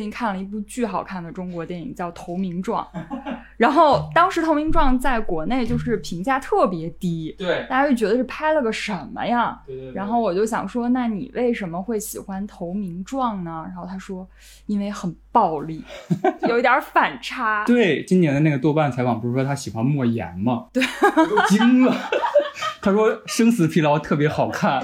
[0.00, 2.82] 最近看了一部巨好看的中国电影，叫《投名状》，
[3.58, 9.60] 然后当时《投名状》在国内就是评价特别低，对大家就觉得是拍了个什么呀？
[9.66, 13.66] 对对然后我就想说，那你为什么会喜欢《投名状》呢？
[13.66, 14.26] 然后他说，
[14.64, 15.84] 因为很暴力，
[16.48, 17.62] 有一点反差。
[17.66, 20.68] 对，今年的那个豆瓣采访不是说他喜欢莫言吗？
[20.72, 20.82] 对，
[21.14, 21.94] 我都惊了。
[22.80, 24.82] 他说《生死疲劳》特别好看。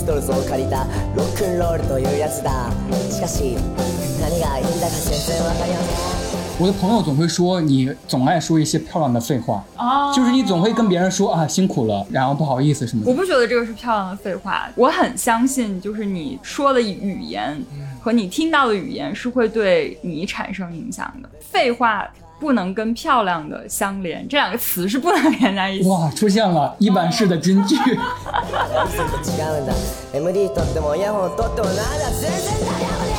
[0.00, 2.70] ストルズを借りたロックンロールというやつだ
[3.10, 3.54] しかし
[4.18, 6.26] 何がいいんだか全然わかりません
[6.58, 13.10] 我的朋友总会说你总爱说一些漂亮的废话，哦就是你总会跟别人说啊辛苦了，然后不好意思什么的。
[13.10, 17.62] 我不觉得这个是漂亮的废话，我很相信，就是你说的语言
[18.00, 21.28] 和你听到的语言是会对你产生影响的。
[21.42, 22.08] 废话
[22.40, 25.88] 不能跟漂亮的相连，这两个词是不能连在一起。
[25.88, 27.76] 哇，出现了一版式的金句。
[27.76, 27.88] それ
[29.08, 29.72] と違うんだ
[30.12, 33.16] MD 取ってもイヤホン取ってもなんだ全然ダメだこれ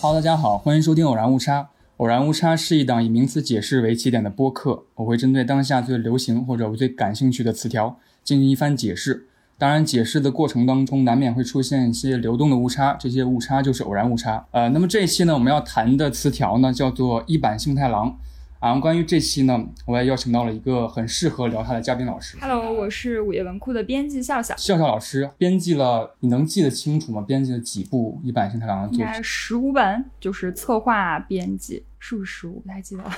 [0.00, 1.68] 哈喽，大家好，欢迎收听偶然误差。
[2.03, 9.25] 偶然误差是一档以名词解释为起点的播客，我会针对当下最流行或者我最感兴趣的词条进行一番解释。
[9.57, 14.45] 当然，解释的过程当中难免会出现一些流动的误差，这些误差就是偶然误差。
[14.51, 18.13] 呃，那么这一期呢，我们要谈的词条呢叫做一版幸太郎。
[18.59, 27.21] 啊，关于这期呢，我也邀请到了一个很适合聊他的嘉宾老师，Hello，我是午夜文库的编辑笑笑，笑笑老师编辑了，你能记得清楚吗？
[27.27, 29.05] 编辑了几部一版幸太郎的作品？
[29.05, 32.59] 应该十五本，就是策划编辑，是不是十五？
[32.59, 33.09] 不太记得了，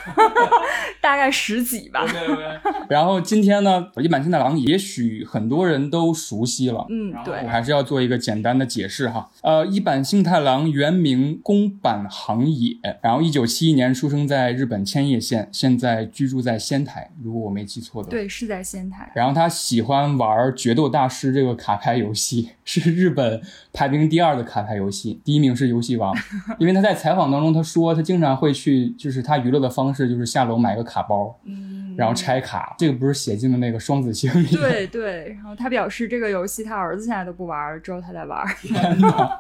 [1.02, 2.06] 大概十几吧。
[2.06, 9.32] 对对 然后今天呢，一版幸太郎也许很多人都熟悉了，嗯，对我，还是要做一个简单的解释哈。
[9.42, 18.12] 呃，一坂幸太郎原名宫坂行野，然后一九七一年出生在日本千叶县，现在居住在仙台，如果我没记错的话。
[18.12, 19.12] 对，是在仙台。
[19.16, 23.40] 然后他喜欢玩《决斗大师》这个卡牌游戏，是日本
[23.72, 26.14] 排名第二的卡牌游戏，第一名是游戏王。
[26.58, 32.76] 因为他在采访当中他说，他经常会去，就是他娱乐的方式就是下楼买个卡包，嗯，然后拆卡。
[32.78, 34.48] 这个不是写进了那个双子星里？
[34.48, 38.46] 对对，然后他表示这个游戏他儿子现在都不玩，只有他在玩。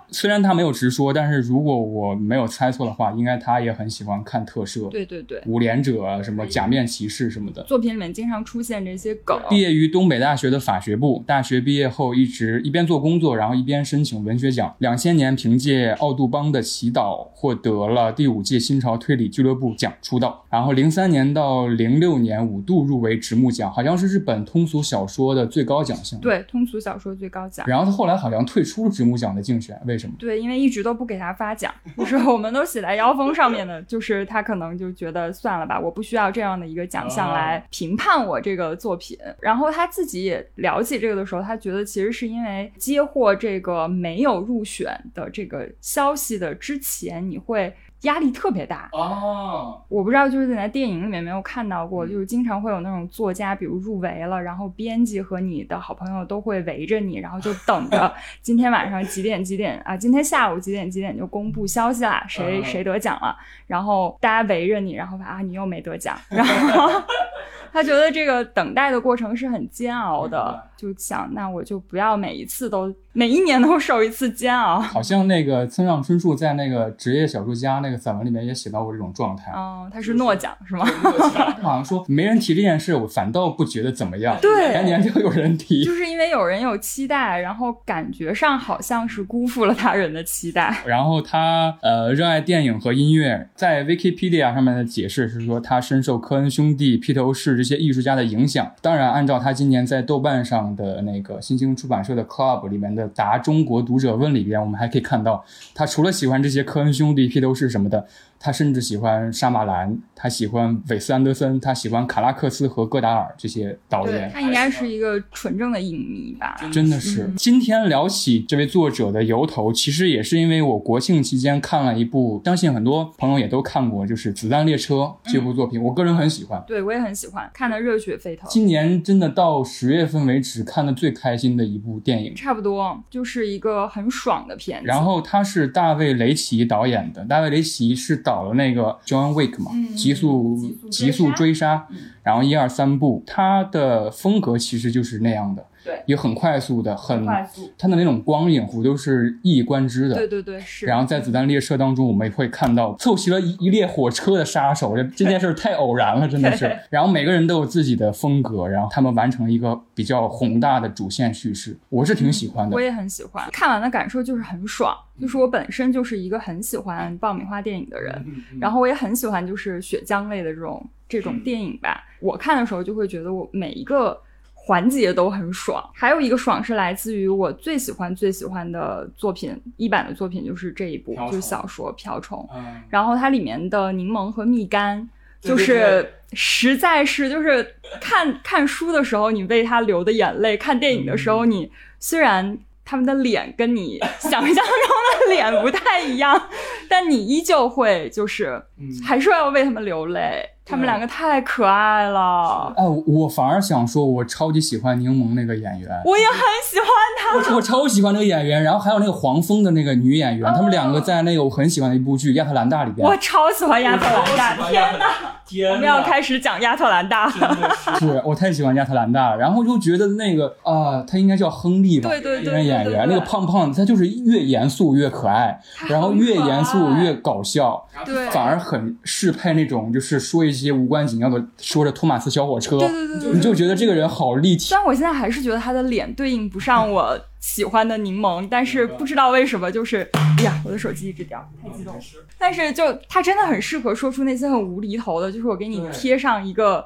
[0.09, 7.63] 虽然他没有直说，但是如果我没有猜错的话，应该他也很喜欢看特摄，对对对，五连者、什么假面骑士什么的。
[7.63, 9.39] 作品里面经常出现这些梗。
[9.49, 14.73] 毕业于东北大学的法学部，大学毕业后一直一边做工作，然后一边申请文学奖。
[14.79, 20.45] 两千年凭借《奥杜邦的祈祷》获得了第五届新潮推理俱乐部奖出道。
[20.49, 26.19] 然后零三年到零六年五度入围直木奖，好像是日本通俗小说的最高奖项。。
[26.19, 27.66] 对，通俗小说最高奖。
[27.67, 30.16] 然后他后来好像退出了直木奖的竞选，为什么？
[30.19, 39.17] 对，因为一直都不给他发奖，就是我们都写在腰封上面的，就是他可能就觉得算了吧，我不需要这样的一个奖项来评判我这个作品。
[39.39, 47.73] 然后他自己也聊起这个的时候，他觉得其实是因为接获这个没有入选的这个消息的之前，你会
[48.05, 48.89] 压力特别大。
[48.93, 58.11] 哦，我不知道，就是在电影里面没有看到过，就是经常会有那种作家，比如入围了，然后编辑和你的好朋友都会围着你，然后就等着
[58.41, 62.63] 今天晚上几点几点啊，今天下午几点几点就公布消息啦，谁嗯。
[62.66, 66.89] 谁得奖了，然后大家围着你，然后啊你又没得奖，然后
[67.72, 74.79] 他觉得这个等待的过程是很煎熬的，就想那我就不要每一次都每一年都受一次煎熬。
[74.79, 79.51] 好像那个村上春树在那个《职业小说家》那个散文里面也写到过这种状态。
[79.51, 80.85] 哦，他是诺奖是吗？
[81.61, 84.37] 好像说没人提这件事，我反倒不觉得怎么样。
[84.41, 85.83] 对年年都有人提。
[85.83, 90.75] 就是因为有人有期待，然后感觉上好像是辜负了他人的期待。
[90.85, 98.71] 然后他呃热爱电影和音乐，在 Wikipedia 上面的解释是说他深受科恩兄弟、披头士这些艺术家的影响。
[98.81, 108.08] 当然，按照他今年在豆瓣上的那个新兴出版社的 Club 里面的答中国读者问里边，我们还可以看到，他除了喜欢这些科恩兄弟、披头士什么的，
[108.40, 114.32] 他甚至喜欢沙马兰，他喜欢韦斯安德森，他喜欢卡拉克斯和戈达尔这些导演。
[114.32, 116.55] 他应该是一个纯正的影迷吧？
[116.72, 124.96] 真的是，今天聊起这位作者的由头，其实也是因为我国庆期间看了一部，相信很多朋友也都看过，就是《子弹列车》
[125.31, 126.64] 这部作品，我个人很喜欢。
[126.66, 128.49] 对我也很喜欢，看的热血沸腾。
[128.49, 132.34] 今年真的到十月份为止，止看的最开心的一部电影。
[132.34, 134.88] 差不多就是一个很爽的片子。
[134.88, 140.57] 然后他是大卫雷奇导演的，大卫雷奇是导了那个 John Wick 嘛，嗯极速
[140.89, 141.45] 极速追杀。
[141.45, 141.87] 追杀。
[141.91, 150.16] 嗯，然后一二三部，他的风格其实就是那样的，对也很快速的，很快速，它的那种光影弧都是一以贯之的。
[150.16, 150.85] 对对对，是。
[150.87, 156.76] 然后在子弹列车当中，我们也会看到凑齐了一一列火车的杀手，这这件事儿太偶然了， 真的是。
[156.90, 162.81] 然后每个人都有自己的风格，然后他们完成了一个比较宏大的主线叙事，我是挺喜欢的我。
[162.81, 164.96] 也很喜欢，看完的感受就是很爽。
[165.20, 172.03] 就是我本身就是一个很喜欢爆米花电影的人，嗯然后我也很喜欢就是血浆类的这种这种电影吧。
[172.20, 174.20] 我看的时候就会觉得我每一个
[174.66, 175.88] 环节都很爽。
[175.94, 182.40] 还有一个爽是来自于我最喜欢最喜欢的作品，一版的作品就是这一部，就是小说《瓢虫》。
[182.58, 185.06] 嗯然后它里面的柠檬和蜜柑，
[185.40, 196.50] 就是实在是就是看看书的时候你为他流的眼泪，看电影的时嗯候你虽然他们的脸跟你 想象中的脸不太一样，
[196.90, 198.89] 但你依旧会就是嗯。
[199.03, 200.49] 还是要为他们流泪。
[200.67, 206.87] 他们两个太可爱了，哎，我反而想说，我超级喜欢柠檬那个演员，我也很喜欢
[207.19, 207.51] 他。
[207.51, 213.07] 我我超喜欢那个演员，然后还有那个黄蜂的那个女演员，他们两个在那个我很喜欢的一部剧《亚特兰大》里边。
[213.07, 215.05] 我，超喜欢亚特兰大，天哪！
[215.45, 217.28] 天我们要开始讲亚特兰大。
[217.28, 217.69] 了。
[217.99, 218.19] 是。
[218.25, 228.28] 我太喜欢亚特兰大了，然后就觉得那个啊、他应该叫亨利吧，对对对那个演员，那个胖胖的，他就是越严肃越可爱，然后越严肃越搞笑，对。
[228.31, 234.76] 反而很适配那种就是说一些无关紧要的，说着托马斯小火车，对对对对你就觉得这个人好立体虽。
[234.76, 242.02] 然我现在还是觉得他的脸对应不上我喜欢的柠檬，但是不知道为什么，就是哎呀，我的手机一直掉，太激动了。
[242.40, 246.85] 但是就他真的很适合说出那些很无厘头的，就是我给你贴上一个。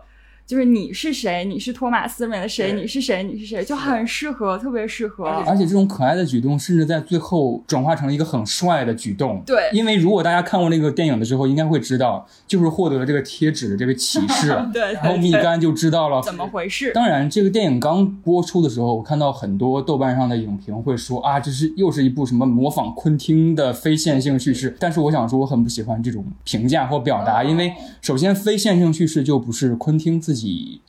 [0.50, 1.46] 就是你是谁？
[1.46, 2.74] 你是托马斯里面的谁？
[2.74, 3.22] 你是谁？
[3.22, 3.64] 你是谁？
[3.64, 5.26] 就很适合，特别适合。
[5.46, 9.44] 而且这种可爱的举动，甚至在最后转化成了一个很帅的举动。
[9.46, 16.92] 对因为如果大家看过那个电影的时候，应该会知道，就是获得了这个贴纸的这个启示， 对然后蜜柑就知道了怎么回事？
[16.94, 24.76] 当然，这个电影刚播出的时候，我看到很多豆瓣上的影评会说啊，这是又是一部什么模仿昆汀的非线性叙事。
[24.80, 27.72] 但是我想说，我很不喜欢这种评价或表达，因为
[28.02, 30.39] 首先非线性叙事就不是昆汀自己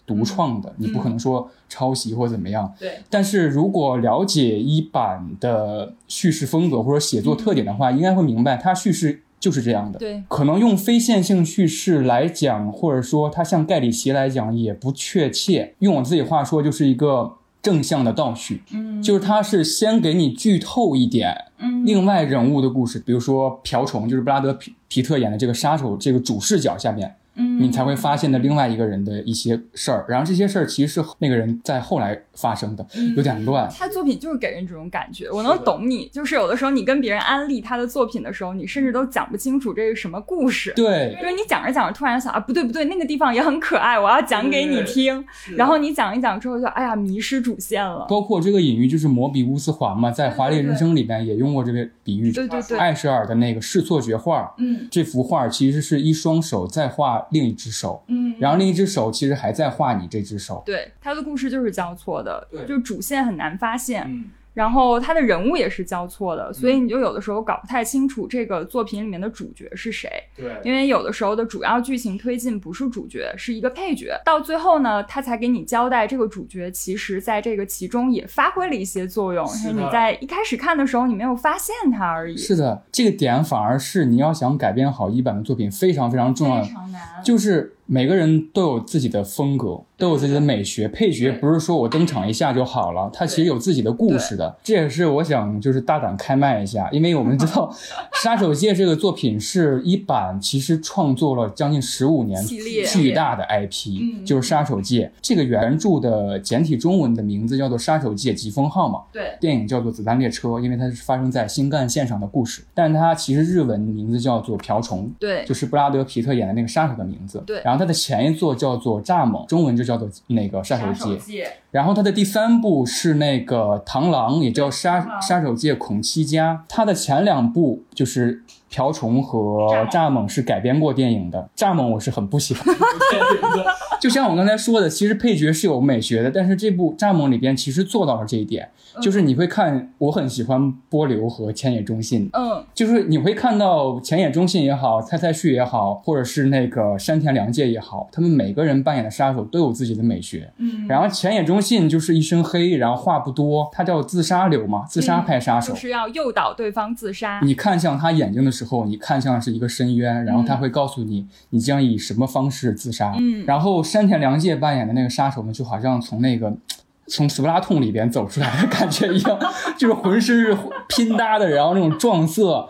[0.06, 2.72] 独创的，你不可能说抄袭或怎么样。
[2.78, 9.98] 对，但是如果了解一版的叙事风格或者写作特点的话，应该会明白它叙事就是这样的。
[9.98, 15.74] 对，可能用非线性叙事来讲，或者说它像盖里奇来讲也不确切。
[15.78, 30.04] 用我自己话说，就是一个正向的倒叙，嗯就是它是先给你剧透一点嗯另外人物的故事，比如说瓢虫，就是布拉德皮皮特演的这个杀手这个主视角下面，嗯你才会发现的另外一个人的一些事儿。
[30.08, 33.68] 然后这些事儿其实是那个人在后来发生的，有点乱。
[33.70, 36.08] 他作品就是给人这种感觉，我能懂你。
[36.08, 40.72] 就是有的时候你跟别人安利他的作品的时候，你甚至都讲不清楚这是什么故事。
[40.74, 45.24] 对，就是你讲着讲着，突然想啊，不对不对，那个地方也很可爱，我要讲给你听。
[45.56, 48.06] 然后你讲一讲之后就，哎呀，迷失主线了。
[48.08, 52.32] 包括这个隐喻就是摩比乌斯环嘛，在《华丽人生》里边也用过这个比喻。
[52.32, 60.62] 对对对，艾舍尔的那个视错觉画，嗯这幅画其实是一双手在画另一只手，嗯，然后另一只手其实还在画你这只手。
[60.64, 64.04] 对他的故事就是交错的对，就主线很难发现。
[64.06, 70.10] 嗯，然后他的人物也是交错的，所以你就有的时候搞不太清楚这个作品里面的主角是谁。
[70.36, 82.36] 对因为有的时候的主要剧情推进不是主角，是一个配角，到最后呢，他才给你交代这个主角其实在这个其中也发挥了一些作用，是你在一开始看的时候你没有发现他而已。
[82.36, 87.00] 是的，这个点反而是你要想改编好一版的作品非常非常重要的非，常难。
[87.22, 90.86] 就是每个人都有自己的风格，都有自己的美学。
[90.86, 94.56] 配角不是说我登场一下就好了，他其实有自己的故事的。
[94.62, 97.68] 这也是我想就是大胆开麦一下，因为我们知道
[98.22, 102.40] 《杀手界》这个作品是一版其实创作了将近十五年
[102.86, 109.00] 巨大的 IP，嗯就是《杀手界》这个原著的简体中文的名字叫做《杀手界疾风号》嘛。
[109.12, 117.42] 对，电影叫做《子弹列车》，因为它是发生在新干线上的故事，但它其实日文名字叫做《瓢虫》，对就是布拉德皮特演的那个杀手的名字。
[117.44, 121.16] 对然后它的前一作叫做《蚱蜢》，中文就叫做那个《杀手界》。
[121.18, 126.66] 界，然后它的第三部是那个螳螂，也叫杀杀手界孔七家。
[126.68, 131.50] 它的前两部就是瓢虫和蚱蜢是改编过电影的。
[131.56, 132.74] 蚱蜢我是很不喜欢，
[134.00, 138.70] 就像我刚才说的，其实配角是有美学的，但是这部蚱蜢里边其实做到了这一点，
[139.02, 150.50] 就是你会看，我很喜欢波流和浅野忠信，嗯就是你会看到浅野忠信也好，蔡蔡旭也好，或者是那个山田凉介也好，他们每个人扮演的杀手都有自己的美学。
[150.58, 155.72] 嗯，然后浅野忠信就是一身黑，然后话不多，他叫自杀流嘛，自杀派杀手。
[155.72, 157.40] 就是要诱导对方自杀。
[157.42, 163.14] 你看向他眼睛的时候，你看向是一个深渊，然后他会告诉你，你将以什么方式自杀。
[163.18, 163.44] 嗯。
[163.46, 166.52] 然后山田凉介扮演的那个杀手呢，就好像从那个
[167.08, 169.38] 从斯普拉痛里边走出来的感觉一样，
[169.76, 170.56] 就是浑身是
[170.88, 172.66] 拼搭的，然后那种撞色，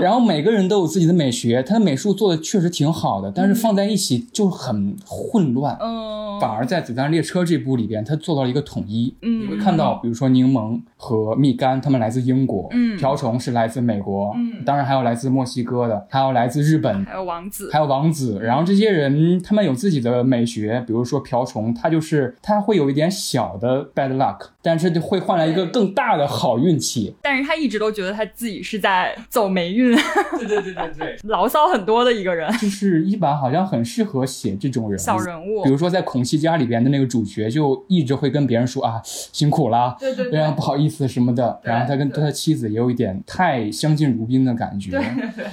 [0.00, 5.76] 然后每个人都有自己的美学，他的美术做的确实挺好的，但是放在一起就很混乱。
[5.80, 6.40] 嗯。
[6.40, 9.14] 反而在《子弹列车》这部里边，他做到了一个统一。
[9.22, 9.42] 嗯。
[9.42, 12.96] 你会看到，比如说柠檬和蜜柑，他们来自英国；嗯。
[12.96, 14.64] 瓢虫是来自美国，嗯。
[14.64, 17.70] 当然还有来自墨西哥的，还有来自日本，还有王子。
[17.72, 18.40] 还有王子。
[18.42, 27.14] 然后这些人他们有自己的美学，比如说瓢虫，他就是他会有一点小的 bad luck，但是就会换来一个更大的好运气。
[27.22, 34.98] 但是他一直都觉得他自己是在走霉运，对对对对对，牢骚很多的一个人，就是一版好像很适合写这种人物。
[34.98, 35.62] 小人物。
[35.62, 35.74] 比。
[35.74, 41.60] 如说在《孔熙家》里边的那个主角，就一直会跟别人说啊辛苦啦，对对然后不好意思什么的。
[41.64, 44.92] 然后他跟他的妻子也有一点太相敬如宾的感觉。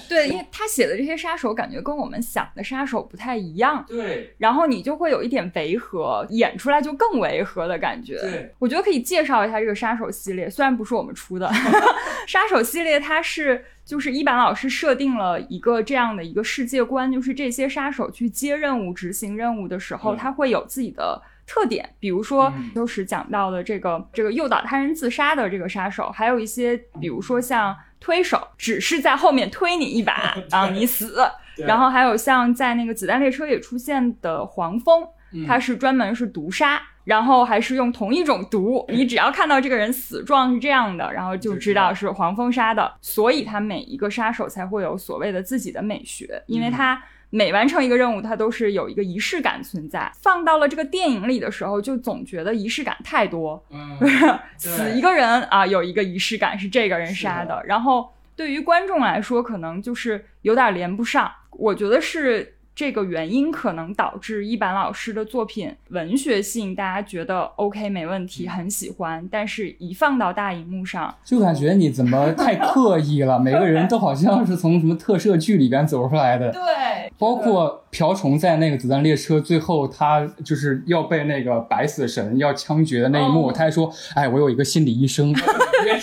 [0.07, 4.31] 对，因为他写的这些杀手，感觉跟我们想的杀手不太一样，对。
[4.37, 8.19] 然后你就会有一点违和，演出来就更违和的感觉。
[8.19, 11.51] 对，我觉得可以介绍一下这个杀手系列，虽然不是我们出的，
[12.27, 20.17] 杀手系列它是就是一板老师设定了一个这样的一个世界观，就是这些杀手去接任务、执行任务的时候，嗯。
[20.17, 21.21] 他会有自己的。
[21.45, 22.71] 特点，比如说嗯。
[22.73, 47.01] 就是讲到的这个这个诱导他人自杀的这个杀手，还有一些比如说像推手，只是在后面推你一把 让你死，然后还有像在那个子弹列车也出现的黄蜂，嗯他是专门是毒杀，然后还是用同一种毒， 你只要看到这个人死状是这样的，然后就知道是黄蜂杀的，所以他每一个杀手才会有所谓的自己的美学，因为他。
[47.33, 50.11] 每完成一个任务，他都是有一个仪式感存在。
[50.21, 53.97] 放到了这个电影里的时候，就总觉得仪式感太多，嗯，
[54.59, 61.31] 死一个人啊，有一个仪式感是这个人杀是的，然后对于观众来说，可能就是有点连不上。
[61.51, 76.51] 我觉得是这个原因，可能导致一板老师的作品文学性大家觉得 OK 没问题，很喜欢，但是一放到大荧幕上，就感觉你怎么太 刻意了，每个人都好像是从什么特摄剧里边走出来的。
[76.51, 85.31] 对，包括瓢虫在那个子弹列车最后，他就是要被那个白死神要枪决的那一幕，哦他还说：“哎，我有一个心理医生。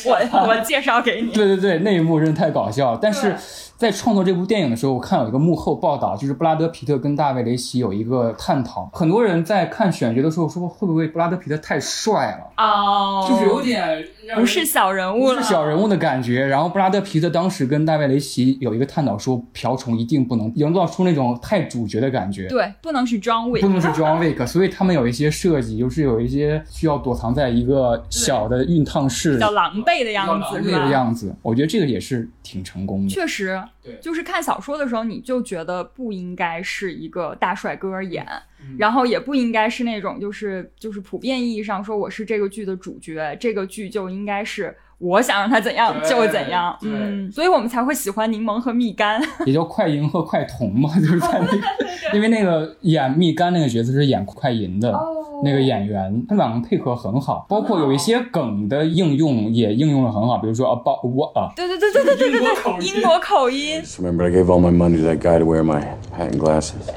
[0.07, 2.97] 我我介绍给你，对对对，那一幕真的太搞笑。
[2.97, 3.37] 但是对
[3.79, 8.91] 在创作这部电影的时候，我看有一个幕后报道，就是布拉德皮特跟大卫雷奇有一个探讨。
[8.93, 14.05] 很多人在看选角的时候说，会不会布拉德皮特太帅了，哦，就是有点
[14.35, 16.47] 不是小人物不了，是小人物的感觉。
[16.47, 22.47] 然后布拉德皮特当时跟大卫雷奇有一个探讨，说瓢虫一定不能营造出那种太主角的感觉。
[22.49, 30.85] 对，不能是 John Wick，不能是 John Wick，所以他们有一些设计，就是有一些需要躲藏在一个小的熨烫室比较狼狈的样子，狼狈？
[30.85, 31.35] 的样子。
[31.43, 33.09] 我觉得这个也是挺成功的。
[33.09, 38.43] 确实对，就是看小说的时候，你就觉得不应该是一个大帅哥演，嗯
[38.77, 51.59] 然后也不应该是那种就是就是普遍意义上说我是这个剧的主角，这个剧就应该是我想让他怎样就怎样，嗯，所以我们才会喜欢柠檬和蜜柑， 也叫快银和快铜嘛，就是在那个，
[52.15, 54.93] 因为那个演蜜柑那个角色是演快银的。
[54.93, 65.81] 哦那个演员，他们两个配合很好，包括有一些梗的应用也应用的很好，比如说 about what 啊，对对对对对对对对，英国口音，remember, I gave all my money to that guy to wear my
[66.13, 66.89] hat and glasses.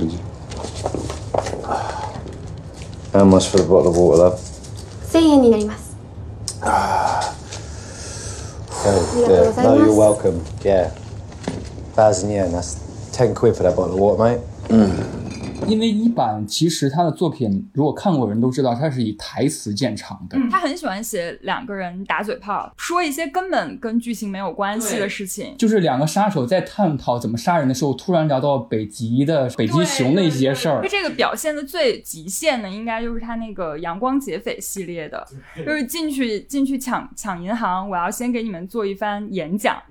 [0.00, 0.18] Did you?
[3.12, 4.38] How much for the bottle of water, love?
[5.12, 5.96] 1000円になります。
[6.62, 7.32] Oh,
[8.86, 9.62] Yeah, yeah.
[9.62, 9.84] No, gozaimasu.
[9.86, 10.44] you're welcome.
[10.62, 10.90] Yeah.
[11.94, 12.76] Thousand yen, that's
[13.12, 14.40] 10 quid for that bottle of water, mate.
[15.67, 20.37] 因为一版其实他的作品，如果看过的人都知道，他是以台词见长的。
[20.49, 25.55] 他很喜欢写两个人打嘴炮，说一些根本跟剧情没有关系的事情。
[25.57, 30.89] 就是两个杀手在探讨怎么杀人的时候，突然聊到北极的北极熊的一些事儿就。
[30.89, 35.25] 这个表现的最极限的，应该就是他那个阳光劫匪系列的，
[35.65, 39.81] 就是进去进去抢抢银行，我要先给你们做一番演讲，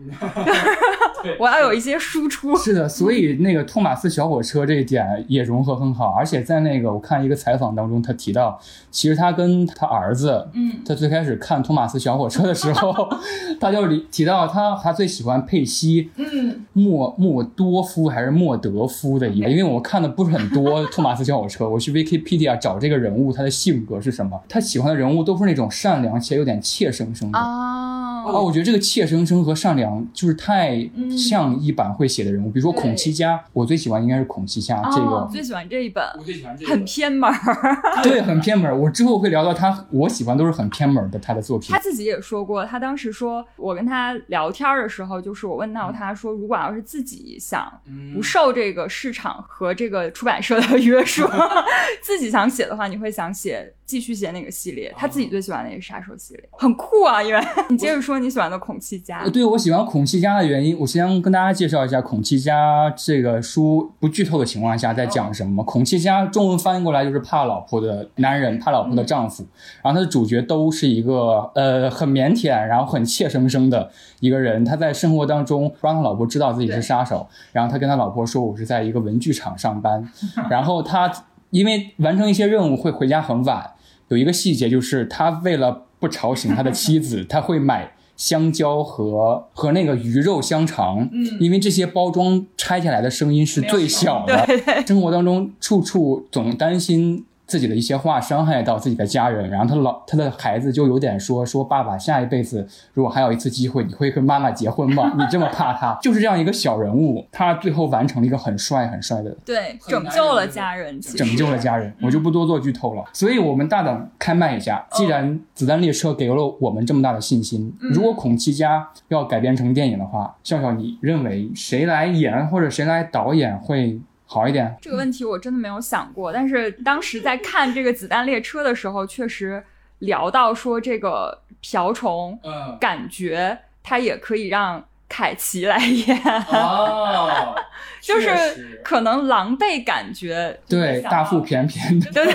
[1.38, 2.56] 我要有一些输出。
[2.56, 6.14] 是的，所以那个托马斯小火车这一点也融合合很好。
[6.16, 8.58] 而且在那个我看一个采访当中，他提到，
[8.90, 13.08] 其实他跟他儿子，嗯，他最开始看托马斯小火车的时候，
[13.60, 27.38] 他就里提到他他最喜欢佩西，嗯，莫莫多夫还是莫德夫的一个，因为我看的不是很多 托马斯小火车，我去 Wikipedia 找这个人物他的性格是什么，他喜欢的人物都是那种善良且有点怯生生的。
[27.38, 31.10] 啊，哦，我觉得这个怯生生和善良就是太嗯。
[31.20, 38.02] 像一版会写的人物，比如说孔七家，我最喜欢应该是孔七家这个，喜欢这一本，我最喜欢这很偏门儿。
[38.04, 38.76] 对，很偏门儿。
[38.76, 41.78] 我之后会聊到他，我喜欢都是很偏门儿的他的作品他。
[41.80, 47.68] 自己也说过，他当时说，我跟他聊天的时候，就是我问到他说，如果要是自己想
[48.14, 51.28] 不受这个市场和这个出版社的约束，
[52.00, 54.94] 自己想写的话，你会想写继续写哪个系列？
[54.96, 57.20] 他自己最喜欢的也是杀手系列，很酷啊！
[57.20, 65.64] 因为 你接着说你喜欢的孔七家呃， 对我喜欢孔七家的原因，我先跟大家介绍一下孔七家这个书，不剧透的情况下在讲什么。
[65.64, 69.44] 孔七家中文翻译过来就是怕老婆的男人，怕老婆的丈夫。
[69.82, 74.64] 然后他的主角都是一个呃很腼腆，然后很怯生生的一个人。
[74.64, 80.06] 他在生活当中不让他老婆知道自己是杀手，然后他跟他老婆说我是在一个文具厂上班，
[80.50, 81.10] 然后他
[81.50, 83.72] 因为完成一些任务会回家很晚。
[84.08, 94.46] 有一个细节就是他为了不吵醒他的妻子，他会买香蕉和和那个鱼肉香肠，嗯，因为这些包装拆下来的声音是最小的。
[94.86, 102.64] 生活当中处处总担心自己的一些话伤害到自己的家人，然后他老他的孩子就有点说说爸爸下一辈子
[102.94, 105.12] 如果还有一次机会，你会跟妈妈结婚吗？
[105.18, 113.02] 你这么怕他， 就是这样一个小人物，他最后完成了一个很帅很帅的对，拯救了家人，拯救了家人，我就不多做剧透了。
[113.12, 124.00] 所以，我们大胆开麦一下，既然《子弹列车》给了我们这么大的信心，如果孔七家要改编成电影的话，笑笑，你认为谁来演或者谁来导演会
[124.32, 124.76] 好一点？
[124.80, 129.60] 这个问题我真的没有想过，但是当时在看这个《子弹列车》的时候，确实
[129.98, 136.16] 聊到说这个瓢虫，嗯，感觉它也可以让凯奇来演，
[136.52, 137.56] 哦，
[138.00, 140.60] 就是可能狼狈感觉。
[140.68, 142.32] 对大腹便便的，对对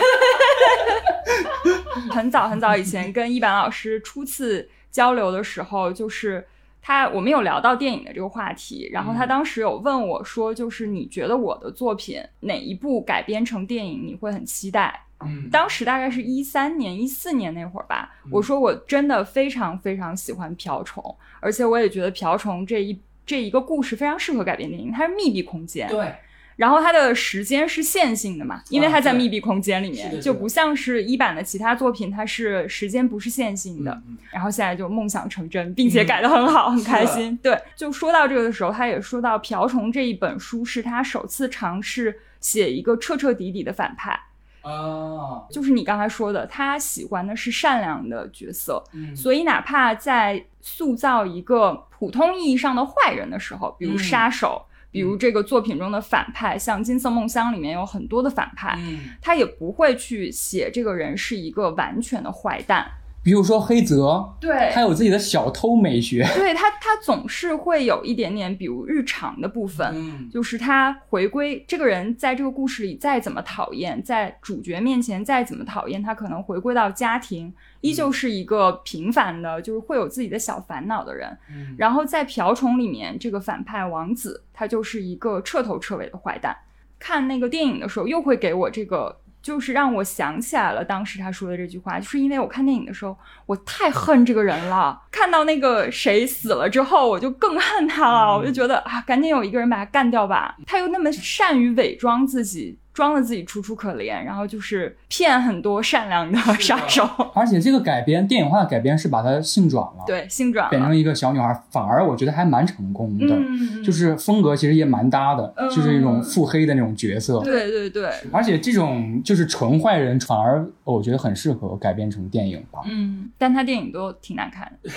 [1.63, 6.45] 对， 很早很早以前跟一板老师初次交流的时候，就是
[6.87, 15.01] 他我们有聊到电影的这个话题，然后他当时有问我说，就是你觉得我的作品哪一部改编成电影你会很期待？
[15.21, 18.13] 嗯当时大概是一三年、一四年那会儿吧。
[18.29, 21.03] 我说我真的非常非常喜欢瓢虫，
[21.39, 26.13] 而且我也觉得瓢虫这一这一个故事非常适合改编电影，它是密闭空间，对，
[26.55, 33.91] 然后它的时间是线性的嘛，因为它在密闭空间里面，就不像是一版的其他作品，它是时间不是线性的。
[34.07, 37.37] 嗯然后现在就梦想成真，并且改得很好， 很开心。
[37.41, 44.19] 对，就说到这个的时候，他也说到《瓢虫》这一本书是他首次尝试写一个彻彻底底的反派。
[44.61, 49.15] 啊，就是你刚才说的，他喜欢的是善良的角色，嗯。
[49.15, 53.99] 所以哪怕在塑造一个普通意义上的坏人的时候，比如嗯。
[53.99, 54.65] 杀手，
[54.95, 62.89] 比如这个作品中的反派，像《金色梦乡》里面有很多的反派，嗯，他也不会去写这个人是一个完全的坏蛋，
[63.25, 81.35] 比如说黑泽，对他有自己的小偷美学，对他，他总是会有一点点，比如日常的部分，嗯就是他回归这个人在这个故事里再怎么讨厌，在主角面前再怎么讨厌，他可能回归到家庭，依旧是一个平凡的，就是会有自己的小烦恼的人。
[81.49, 86.55] 嗯然后在瓢虫里面，这个反派王子他就是一个彻头彻尾的坏蛋。
[86.99, 89.17] 看那个电影的时候，又会给我这个。
[89.45, 94.99] 就是让我想起来了当时他说的这句话，就是因为我看电影的时候，我太恨这个人了。
[95.11, 98.35] 看到那个谁死了之后，我就更恨他了。
[98.35, 100.57] 我就觉得啊，赶紧有一个人把他干掉吧。
[100.65, 107.05] 他又那么善于伪装自己，装的自己楚楚可怜，然后就是骗很多善良的杀手。
[107.35, 110.69] 而且这个改编电影化的改编是把它性转了，，对，性转了。
[110.69, 117.41] 变成一个小女孩，反而我觉得还蛮成功的，嗯，就是风格其实也蛮搭的，嗯就是一种腹黑的那种角色。
[117.41, 122.79] 对对对，而且这种就是纯坏人，反而我觉得很适合改编成电影吧。
[122.85, 124.89] 嗯，但他电影都挺难看的。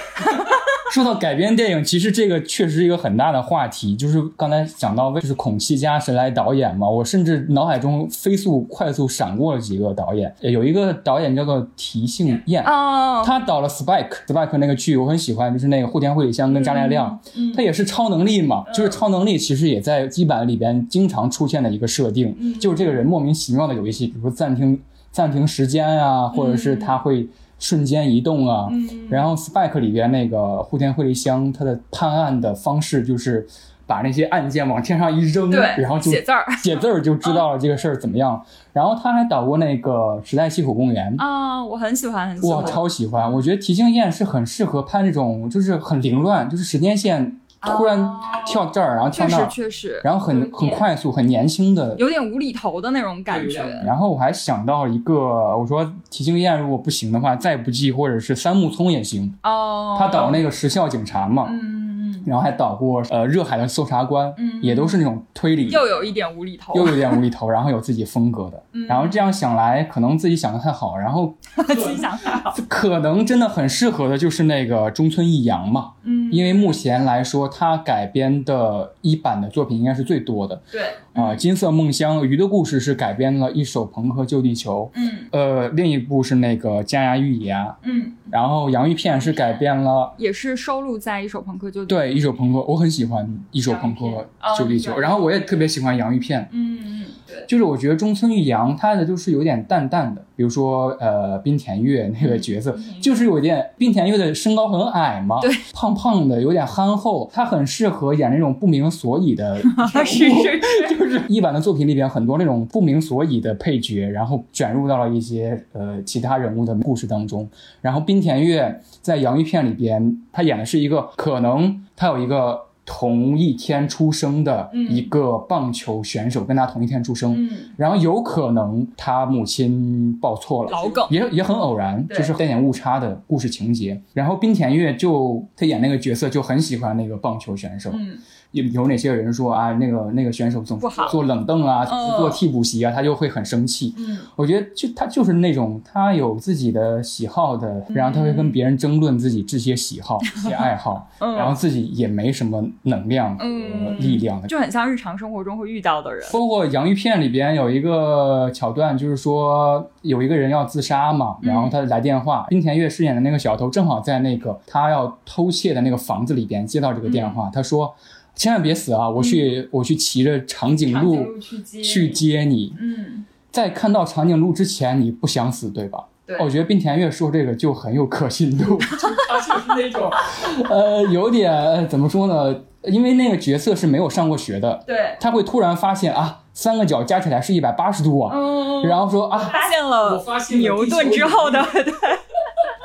[0.90, 3.94] 说到改编电影，其实这个确实是一个很大的话题。
[3.94, 6.88] 就是刚才讲到，就是孔七家谁来导演嘛？
[6.88, 12.64] 我甚至脑海中飞速、快速闪过了几个导演，有一个导演叫做提信彦。
[12.64, 24.80] 哦，他导了《Spike》，Spike 那个剧我很喜欢，就是那个户田惠梨香跟加奈亮，嗯他也是超能力嘛，就是超能力其实也在基版里边经常出现的一个设定，嗯就是这个人莫名其妙的有一些，比如说暂停
[25.18, 27.28] 暂停时间啊，或者是它会
[27.58, 33.44] 瞬间移动啊，嗯然后《Spike》里边那个户田惠梨香，他的判案的方式就是
[33.84, 38.40] 把那些案件往天上一扔，对然后就写字儿写字儿就知道了这个事儿怎么样。
[38.72, 39.90] 然后他还导过那个
[40.24, 41.16] 《时代西口公园》。
[41.20, 42.62] 啊，我很喜欢，很喜欢，我。
[42.62, 43.32] 超喜欢！
[43.32, 47.98] 我觉得提兴彦是很适合拍那种，就是很凌乱，就是时间线突然
[48.46, 51.94] 跳这儿，然后跳确实那儿，确实，然后很很快速、很年轻的。
[51.98, 53.62] 有点无厘头的那种感觉。
[53.84, 55.14] 然后我还想到一个，
[55.56, 59.34] 我说提兴彦如果不行的话，再不济或者是三木聪也行。
[59.42, 68.62] 哦，他导那个《时效警察》嘛，嗯嗯然后还导过呃《热海的搜查官》，嗯也都是那种推理，又有一点无厘头，又有点无厘头，然后有自己风格的。
[68.72, 71.34] 嗯然后这样想来，可能自己想的太好，然后
[71.66, 72.54] 自己想太好。
[72.68, 80.60] 可能真的很适合的就是那个中村一阳嘛，嗯，因为目前来说，他改编的一版的作品应该是最多的。
[80.72, 80.80] 对，
[81.12, 85.10] 啊、金色梦乡》鱼的故事是改编了一首《朋克救地球》，嗯。
[85.30, 90.14] 呃，另一部是那个《加牙玉野》，嗯，然后洋芋片是改编了。
[90.16, 94.26] 也是收录在一首朋克救地球对，一首朋克，我很喜欢一首朋克
[94.58, 117.48] 救地球，哦然后我也特别喜欢洋芋片，嗯嗯对，就是我觉得中村裕阳他的就是有点淡淡的，比如说呃冰田月那个角色，就是有点冰田月的身高很矮嘛，对，胖胖的，有点憨厚，他很适合演那种不明所以的是 是是， 就是一版的作品里边很多那种不明所以的配角，然后卷入到了一些呃其他人物的故事当中。
[117.80, 122.58] 然后冰田月在洋芋片里边，他演的是一个可能他有一个
[122.90, 127.50] 同一天出生的一个棒球选手，跟他同一天出生，嗯。
[127.76, 131.06] 然后有可能他母亲报错了，老梗。
[131.10, 134.00] 也也很偶然，就是带点误差的故事情节。
[134.14, 138.16] 然后滨田月就他演那个角色就很喜欢那个棒球选手，嗯
[138.52, 143.94] 有有哪些人说啊，那个那个选手总不好坐冷凳啊，嗯坐替补席啊，他就会很生气。
[143.98, 154.48] 嗯我觉得就他就是那种他有自己的喜好的，然后他会跟别人争论自己这些喜好、这些爱好， 嗯然后自己也没什么能量和嗯力量的。
[154.48, 156.24] 就很像日常生活中会遇到的人。
[156.32, 167.94] 包括洋芋片里边有一个桥段，就是说有一个人要自杀嘛，嗯然后他来电话，滨田月饰演的那个小偷正好在那个他要偷窃的那个房子里边接到这个电嗯话，他说。
[168.38, 169.10] 千万别死啊！
[169.10, 172.08] 我去，我去骑着长颈鹿鹿去接你。
[172.12, 172.74] 接你。
[172.80, 176.04] 嗯，在看到长颈鹿之前，你不想死，对吧？
[176.24, 176.38] 对。
[176.38, 178.78] 我觉得冰田月说这个就很有可信度，
[179.28, 180.08] 他就是那种，
[180.70, 182.60] 呃，有点呃怎么说呢？
[182.84, 191.82] 因为那个角色是没有上过学的，对，他会突然发现啊，三个角加起来是一百八十度啊，嗯，然后说啊，发现了我发现了牛顿之后的， 对，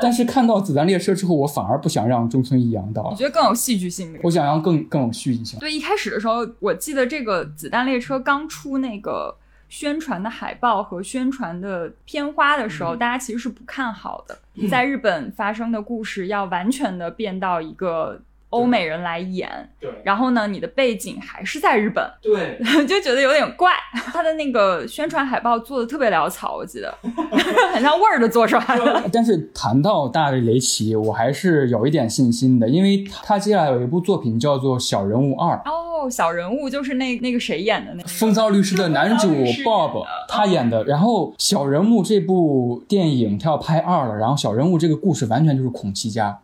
[0.03, 4.19] 但是看到子弹列车之后，我反而不想让中村一阳我到，觉得更有戏剧性的。
[4.21, 5.57] 我想要更更有戏剧性。
[5.59, 9.33] 对，一开始的时候，我记得这个《子弹列车》刚出那个
[9.69, 14.37] 宣传的海报和宣传的片花的时候，大家其实是不看好的。
[14.69, 18.21] 在日本发生的故事要完全的变到一个
[18.53, 19.89] 欧美人来演，对。
[20.03, 23.71] 然后呢，你的背景还是在日本，对， 就觉得有点怪。
[23.93, 26.93] 他的那个宣传海报做的特别潦草，我记得。
[27.73, 29.03] 很像 Word 做出来的。
[29.11, 35.55] 但是谈到大卫雷奇，我还是有一点信心的，因为他接下来有一部作品叫做《小人物二》。
[35.69, 39.27] 哦，小人物就是那那个谁演的那个风骚律师的男主
[39.63, 46.37] Bob 他演的，然后《小人物》这部电影他要拍二了，然后《小人物》这个故事完全就是孔七家，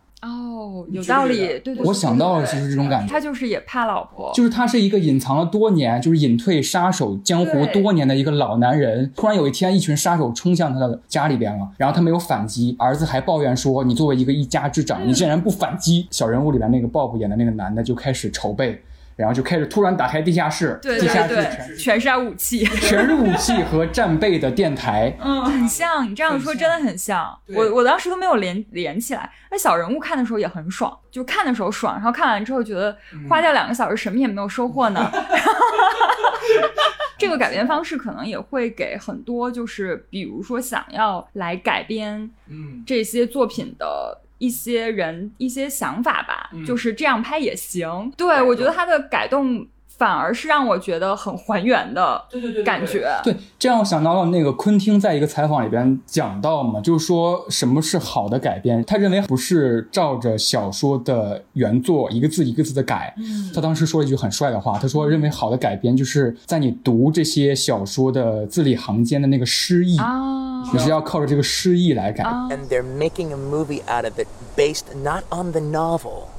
[0.60, 18.82] 哦，有道理，对对对，我想到了对就是这种感觉他就是也怕老婆，就是他是一个隐藏了多年，就是隐退杀手江湖多年的一个老男人，突然有一天，一群杀手冲向他的家里边了，然后他没有反击，儿子还抱怨说：“你作为一个一家之长，你竟然不反击。”小人物里边那个 Bob 演的那个男的就开始筹备。
[19.20, 22.64] 然后就开始突然打开地下室，对地下对室全对，全是武器。
[22.80, 27.38] 全是武器和战备的电台，嗯，很像，你这样说真的很像。
[27.46, 29.30] 对我我当时都没有连连起来。
[29.50, 35.10] 那小人物看的时候也很爽，就看的时候爽，然后看完之后觉得嗯花掉两个小时什么也没有收获呢。
[37.18, 44.18] 这个改编方式可能也会给很多就是比如说想要来改编嗯，这些作品的。
[44.40, 48.12] 一些人一些想法吧，嗯就是这样拍也行。
[48.16, 53.06] 对我觉得他的改动反而是让我觉得很还原的对对对感觉。
[53.22, 63.12] 对，这让我想到了那个昆汀在一个采访里边讲到嘛，就是说什么是好的改编，他认为不是照着小说的原作一个字一个字的改。
[63.18, 70.39] 嗯他当时说了一句很帅的话，他说认为好的改编就是在你读这些小说的字里行间的那个诗意，啊
[70.73, 72.23] 你是要靠着这个诗意来改。
[72.23, 76.29] 啊 and they're making a movie out of it based not on the novel,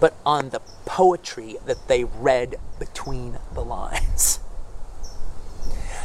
[0.00, 4.38] but on the poetry that they read between the lines.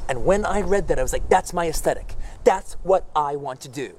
[0.07, 2.15] And when I read that, I was like, that's my aesthetic.
[2.43, 3.93] That's what I want to do.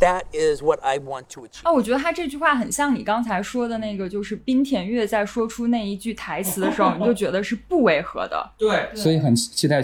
[0.00, 1.62] that is what I want to achieve.
[1.64, 8.52] 哦，我觉得他这句话很像你刚才说的那个，就是冰田月在说出那一句台词的时候，你就觉得是不违和的。
[8.58, 9.82] 对，所以很期待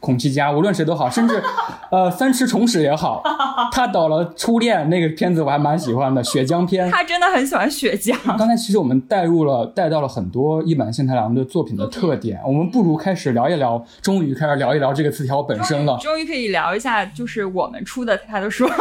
[0.00, 1.42] 孔七家，无论谁都好，甚至
[1.90, 3.22] 呃三池崇史也好。
[3.72, 6.86] 他导了《初恋》那个片子，我还蛮喜欢的，《血浆片》。
[6.90, 8.16] 他真的很喜欢血浆。
[8.36, 15.98] 刚才其实我们带入了、带到了很多一坂幸太郎的作品的特点，我们不如开始聊一聊，终于开始聊一聊这个词条本身了。
[16.00, 18.68] 终于可以聊一下，就是我们出的他的书。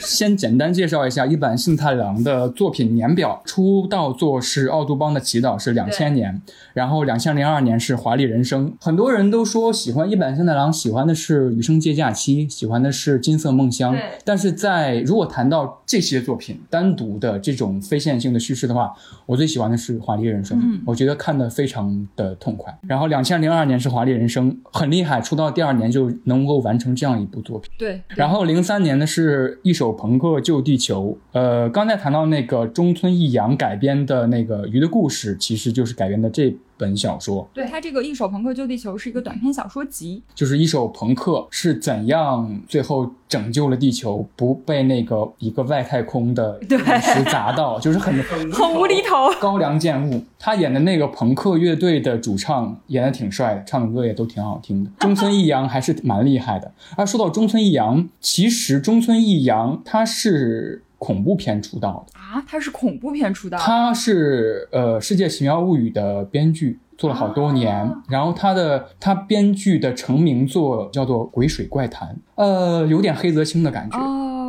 [0.00, 6.40] 先简单介绍一下一坂幸太郎的作品年表：出道作是《奥杜邦的祈祷》，是两千年；
[6.74, 8.70] 然后两千零二年是《华丽人生》。
[8.80, 13.94] 很多人都说喜欢一坂幸太郎，喜欢的是《余生借假期》，喜欢的是《金色梦乡》。
[14.24, 18.92] 但是在如果谈到这些作品单独的这种非线性的叙事的话，
[19.24, 20.58] 我最喜欢的是《华丽人生》。
[20.62, 22.76] 嗯，我觉得看的非常的痛快。
[22.82, 27.70] 然后两千零二年是《华丽人生》，很厉害，出道第二年就能够完成这样一部作品。
[27.78, 28.02] 对。
[28.08, 29.94] 然后零三年的是一首。
[29.94, 37.48] 朋克救地球，呃，刚才谈到那个中村义阳改编的那个鱼的故事，其实就是改编的这本小说。
[37.52, 48.14] 对他这个一手朋克救地球是一个短篇小说集，就是一手朋克是怎样最后拯救了地球，不被那个一个外太空的陨石砸到， 就是很
[48.52, 49.30] 很无厘头。
[49.40, 54.90] 高梁健吾他演的那个朋克乐队的主唱演的挺帅的，唱的歌也都挺好听的。
[55.00, 56.72] 中村义阳还是蛮厉害的。
[56.96, 59.80] 啊，说到中村义阳，其实中村义阳。
[59.84, 62.42] 他是恐怖片出道的啊！
[62.48, 63.58] 他是恐怖片出道。
[63.58, 67.94] 他是呃《世界奇妙物语》的编剧，做了好多年。
[68.08, 72.08] 然后他的他编剧的成名作叫做《鬼水怪谈》，
[72.42, 73.98] 呃，有点黑泽清的感觉。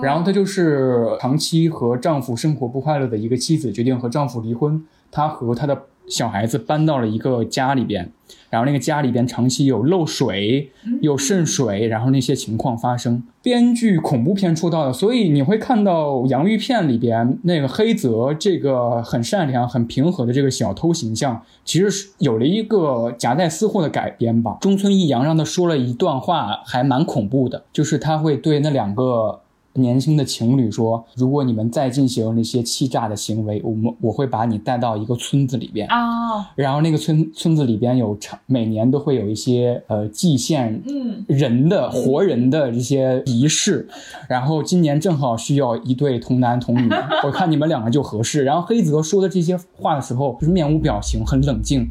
[0.02, 4.82] 然后他就是长期和丈夫生活不快乐的一个妻子，决定和丈夫离婚。
[5.12, 5.88] 她和她的。
[6.08, 8.12] 小孩子搬到了一个家里边，
[8.50, 13.24] 然后那个家里边长期有漏水、有渗水，然后那些情况发生。
[13.42, 24.58] 编剧恐怖片出道的，所以你会看到洋芋片里边那个黑泽这个很善良、很平和的这个小偷形象，其实是有了一个夹带私货的改编吧。
[24.62, 29.42] 中村义阳让他说了一段话，还蛮恐怖的，就是他会对那两个。
[29.76, 40.82] 年轻的情侣说：“如果你们再进行那些欺诈的行为，我们我会把你带到一个村子里边啊，然后那个村村子里边有长每年都会有一些呃祭献
[41.28, 43.88] 人的活人的这些仪式，
[44.30, 46.90] 然后今年正好需要一对童男童女，
[47.26, 48.44] 我看你们两个就合适。
[48.44, 51.88] 然后黑泽说的这些话的时候，就是面无表情，很冷静。”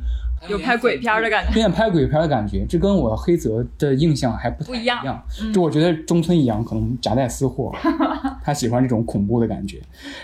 [0.49, 5.23] 有拍鬼片的感觉，有点拍鬼片的感觉，这跟我黑泽的印象还不不一样。
[5.53, 7.73] 就我觉得中村一阳可能夹带私货，
[8.45, 9.81] 他喜欢这种恐怖的感觉。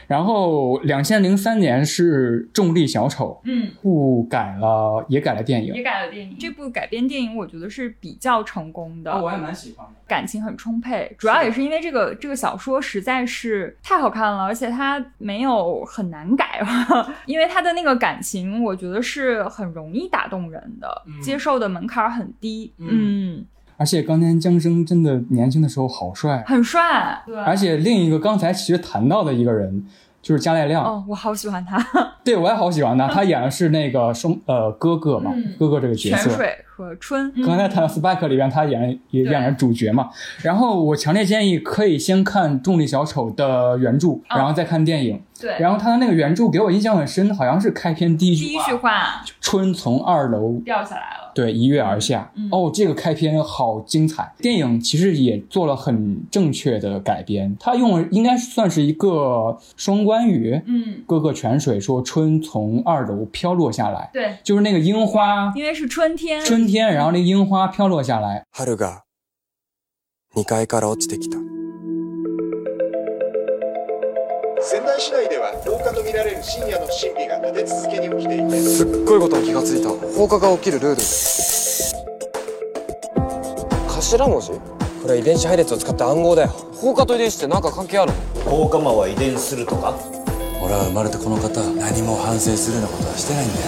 [0.06, 6.37] 然后两千零三年是《重力小丑》，嗯，不改了，也改了电影，也改了电影。
[6.38, 11.14] 这部改编电影我觉得是比较成功的，我还蛮喜欢的，感情很充沛。
[11.18, 16.61] 主要也是因为这个这个小说实在是太好看了，而且它没有很难改，
[17.26, 20.10] 因为它的那个感情，我觉得是很容易。
[20.11, 22.73] 打动人的，接受的门槛很低。
[22.79, 23.44] 嗯，
[23.77, 27.23] 而且冈田将生真的年轻的时候好帅，很帅。
[27.27, 29.87] 对，而且另一个刚才其实谈到的一个人
[30.20, 30.85] 就是加濑亮。
[30.85, 31.83] 哦，我好喜欢他。
[32.23, 33.09] 对，我也好喜欢他。
[33.09, 36.29] 他演的是那个双呃哥哥嘛，哥哥这个角色。
[36.29, 37.30] 泉水和春。
[37.44, 40.08] 刚才谈到《Spike》里边，他演也演了主角嘛。
[40.42, 45.20] 然后我强烈建议可以先看《重力小丑》的原著，然后再看电影。
[45.40, 52.30] 对，然后他的那个原著给我印象很深，好像是开篇第一句话，春从二楼掉下来了，对，一跃而下。
[52.52, 54.30] 哦，这个开篇好精彩。
[54.36, 60.60] 电影其实也做了很正确的改编，他用应该算是一个双关语。
[60.66, 68.44] 嗯，各个泉水说春从二楼飘落下来，对，就是那个樱花，因为是春天，春天，然后那樱花飘落下来。
[68.52, 69.04] 春が
[70.35, 71.38] 二階から落ちてきた。
[74.62, 79.88] 仙台市内では放火とみられる深夜の不審火が立て続けに起きていてすっごいことに気がついた。
[79.88, 81.02] 放火が起きるルール。
[84.00, 84.52] 頭文字？
[85.02, 86.48] これ遺伝子配列を使った暗号だよ。
[86.74, 88.50] 放火と遺伝子って何か関係あるの？
[88.50, 89.94] 放火魔は遺伝するとか？
[90.62, 91.48] 俺は生まれてこの方
[91.80, 93.66] 何も反省するようなことはしてないんだよ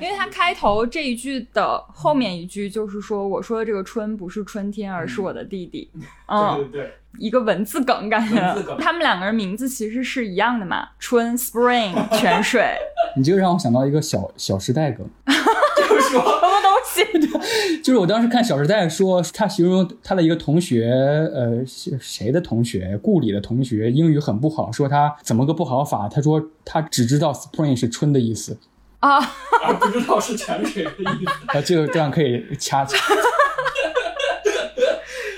[0.00, 5.90] 因为他开头这一句的后面一句就是说，我说的这个春不是春天，而是我的弟弟。
[6.28, 8.36] 嗯，对对对，一个文字梗感觉。
[8.78, 12.76] 他们两个人名字其实是一样的嘛，春 Spring 泉水。
[13.16, 17.80] 你就让我想到一个小小时代梗， 就是说什么东西？
[17.82, 20.90] 就是我当时看《小时代》说他形容他的一个同学，
[21.32, 21.64] 呃，
[22.00, 22.98] 谁的同学？
[23.02, 26.08] 顾里的同学英语很不好，说他怎么个不好法？
[26.08, 28.58] 他说他只知道 Spring 是春的意思。
[29.06, 31.30] 啊，而不知道是潜水的意思。
[31.46, 32.96] 啊，这个这样可以掐掐。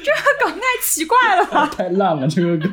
[0.02, 1.66] 这个梗太奇怪了吧？
[1.66, 2.72] 太烂了这个梗。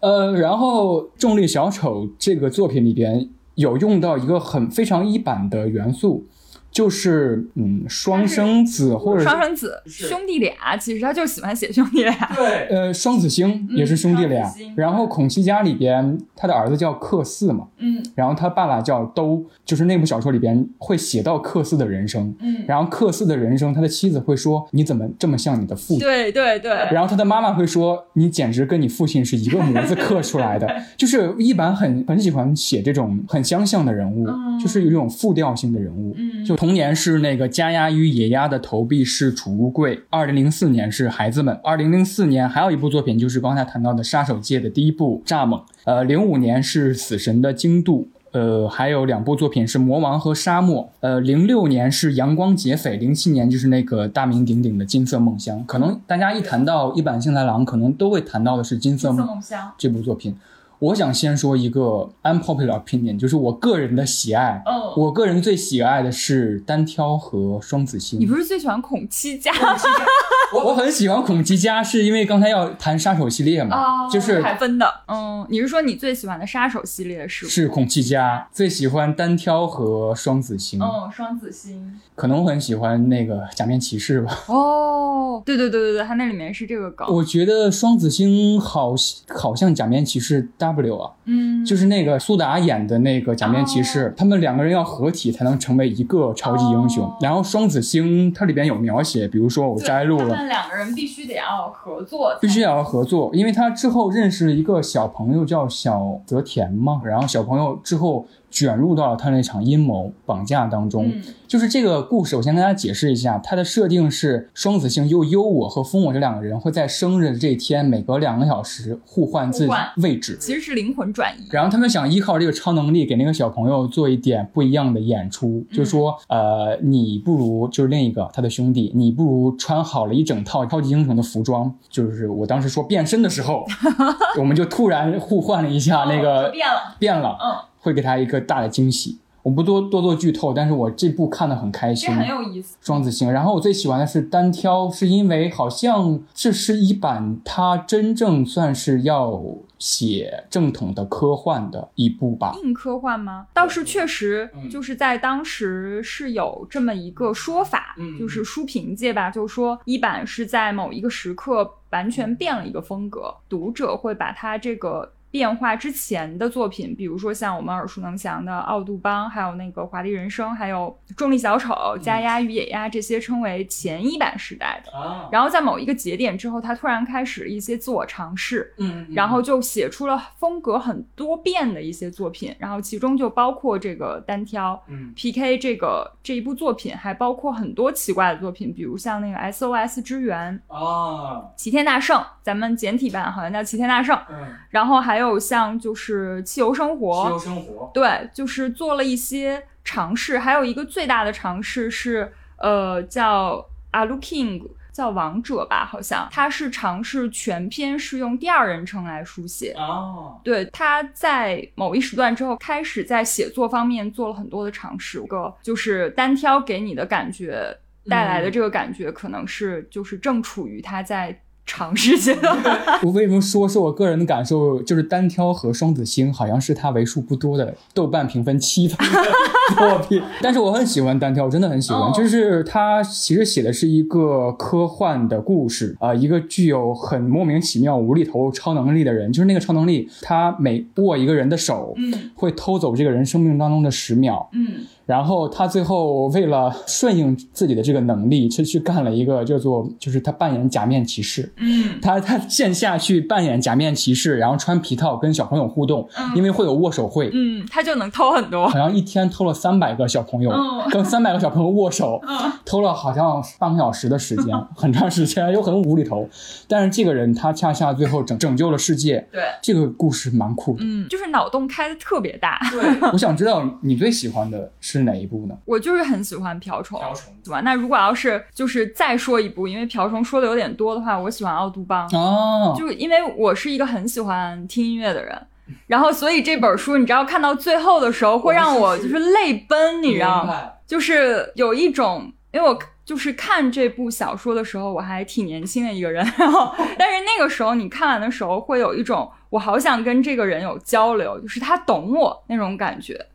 [0.00, 6.26] 呃，然后《重力小丑》这个作品里边有用到一个很非常一版的元素，
[6.72, 12.14] 就是嗯双生子或者双生子兄弟俩，其实他就喜欢写兄弟俩。
[12.34, 14.50] 对，呃，双子星也是兄弟俩。
[14.74, 22.34] 然后孔七家里边，他的儿子叫克四嘛，嗯然后他爸爸叫都，就是那部小说里边会写到克四的人生。
[22.40, 30.66] 嗯，然后克四的人生，他的妻子会说：“你怎么这么像你的父亲？”对对对，然后他的妈妈会说：“你简直跟你父亲是一个模子刻出来的。
[30.96, 36.14] ”就是一般很很喜欢写这种很相像的人物，嗯就是有一种复调性的人物。
[36.16, 48.06] 嗯就童年是那个家鸭与野鸭的投币式储物柜，二零零四年是孩子们，二零零四年还有一部作品就是刚才谈到的杀手界的第一部《蚱蜢》，呃，零五年是死神的精度。
[48.30, 50.84] 呃，还有两部作品是《魔王》和《沙漠》。
[51.00, 55.58] 呃，零六年是《阳光劫匪》，零七年就是那个大名鼎鼎的《金色梦乡》。
[55.66, 59.72] 可能大家一谈到一版幸太郎，可能都会谈到的是《金色梦乡。
[59.76, 60.36] 这部作品。
[60.82, 64.60] 我想先说一个 unpopular opinion，就是我个人的喜爱。
[64.66, 68.18] 嗯我个人最喜爱的是单挑和双子星。
[68.18, 69.50] 你不是最喜欢孔七家
[70.52, 74.86] 我我很喜欢孔七家，是因为刚才要谈杀手系列嘛，哦就是还分的。
[75.06, 77.48] 嗯，你是说你最喜欢的杀手系列是？
[77.48, 80.78] 是孔七家，最喜欢单挑和双子星。
[80.82, 81.98] 嗯，双子星。
[82.14, 84.38] 可能我很喜欢那个假面骑士吧。
[84.48, 87.08] 哦，对对对对对，他那里面是这个梗。
[87.08, 88.94] 我觉得双子星好
[89.28, 97.04] 好像假面骑士 W 啊，嗯，就是那个苏达演的那个假面骑士，他们两个人要合体才能成为一个超级英雄。
[97.04, 100.48] 哦然后双子星它里边有描写，比如说我摘录了他们。
[100.48, 111.08] 两个人必须得要合作，必须要合作，因为他之后认识了一个小朋友叫小泽田嘛，然后小朋友之后卷入到了他那场阴谋绑架当中。
[111.08, 120.34] 嗯就是这个故事，我先跟大家解释一下，它的设定是双子星又优我和风我这两个人会在生日的这一天每隔两个小时互换自己位置。
[120.40, 121.46] 其实是灵魂转移。
[121.50, 131.70] 然后他们想依靠这个超能力给那个小朋友做一点不一样的演出，就说，呃，你不如就是另一个他的兄弟，你不如穿好了一整套超级英雄的服装。
[131.90, 133.66] 就是我当时说变身的时候，
[134.40, 137.48] 我们就突然互换了一下那哦个就变了，变了，嗯，
[137.82, 139.18] 会给他一个大的惊喜。
[139.42, 142.76] 我不多多做剧透，但是我这部看得很开心，很有意思。
[142.80, 143.32] 双子星。
[143.32, 149.42] 然后我最喜欢的是单挑，是因为好像这是一版它真正算是要
[149.80, 152.54] 写正统的科幻的一部吧。
[152.62, 153.48] 硬科幻吗？
[153.52, 165.14] 倒是确实就是在当时是有这么一个说法，嗯就是书评界吧，就说一版是在某一个时刻完全变了一个风格，读者会把它这个。
[165.32, 174.82] 变化之前的作品，比如说像我们耳熟能详的《奥杜邦》，还有那个《华丽人生》，还有《重力小丑》《加压与野鸭》这些，称为前一版时代。
[174.84, 174.92] 的。
[174.92, 185.14] 啊，然后在某一个节点之后，他突然开始一些自我尝试，嗯然后就写出了风格很多变的一些作品，然后其中就包括这个单挑嗯。
[185.14, 209.72] PK 这个这一部作品，还包括很多奇怪的作品，比如像那个 SOS 之源、啊，齐天大圣，咱们简体版好像叫齐天大圣，嗯，然后还有像就是汽油生活，汽油生活，对，就是做了一些尝试，还有一个最大的尝试是，呃，叫 Alu King，叫王者吧，好像他是尝试全篇是用第二人称来书写。
[209.76, 217.76] 哦，对，他在某一时段之后开始在写作方面做了很多的尝试，个就是单挑给你的感觉
[218.08, 222.58] 带来的这个感觉，可能是就是正处于他在尝试阶段。
[223.04, 224.82] 我为什么说是我个人的感受？
[224.82, 232.00] 就是单挑和双子星好像是他为数不多的豆瓣评分七分的作品， 但是我很喜欢单挑，我真的很喜欢。
[232.00, 251.52] 哦就是他其实写的是一个科幻的故事啊、一个具有很莫名其妙无厘头超能力的人，就是那个超能力，他每握一个人的手，嗯会偷走这个人生命当中的十秒，嗯然后他最后为了顺应自己的这个能力，去去干了一个叫做，就是他扮演假面骑士。
[251.56, 257.30] 嗯他他线下去扮演假面骑士，然后穿皮套跟小朋友互动，因为会有握手会。
[257.32, 258.68] 嗯，他就能偷很多。
[258.68, 262.20] 好像一天偷了三百个小朋友，嗯跟三百个小朋友握手，
[262.64, 266.28] 偷了好像半个小时的时间， 很长时间，又很无厘头。
[266.68, 270.80] 但是这个人他恰恰最后拯拯救了世界，对，这个故事蛮酷的。
[270.82, 272.58] 嗯，就是脑洞开的特别大。
[272.70, 275.56] 对 我想知道你最喜欢的是哪一部呢？
[275.64, 277.62] 我就是很喜欢瓢虫，瓢虫喜欢。
[277.64, 282.08] 那如果要是就是再说一部，因为瓢虫说的有点多的话，我喜欢奥杜邦。
[282.12, 285.46] 哦，就因为我是一个很喜欢听音乐的人，
[285.86, 290.70] 然后所以这本书你知道看到最后的时候会让我就是泪奔，你知道吗？
[290.86, 303.26] 就是有一种，因为我就是看这部小说的时候，我还挺年轻的一个人，然后但是那个时候你看完的时候，会有一种我好想跟这个人有交流，就是他懂我那种感觉，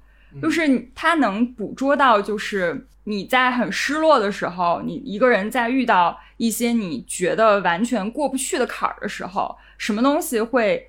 [0.41, 10.87] 就是你他能捕捉到，就是你在很失落的时候，你一个人在遇到一些你觉得完全过不去的坎儿的时候，什么东西会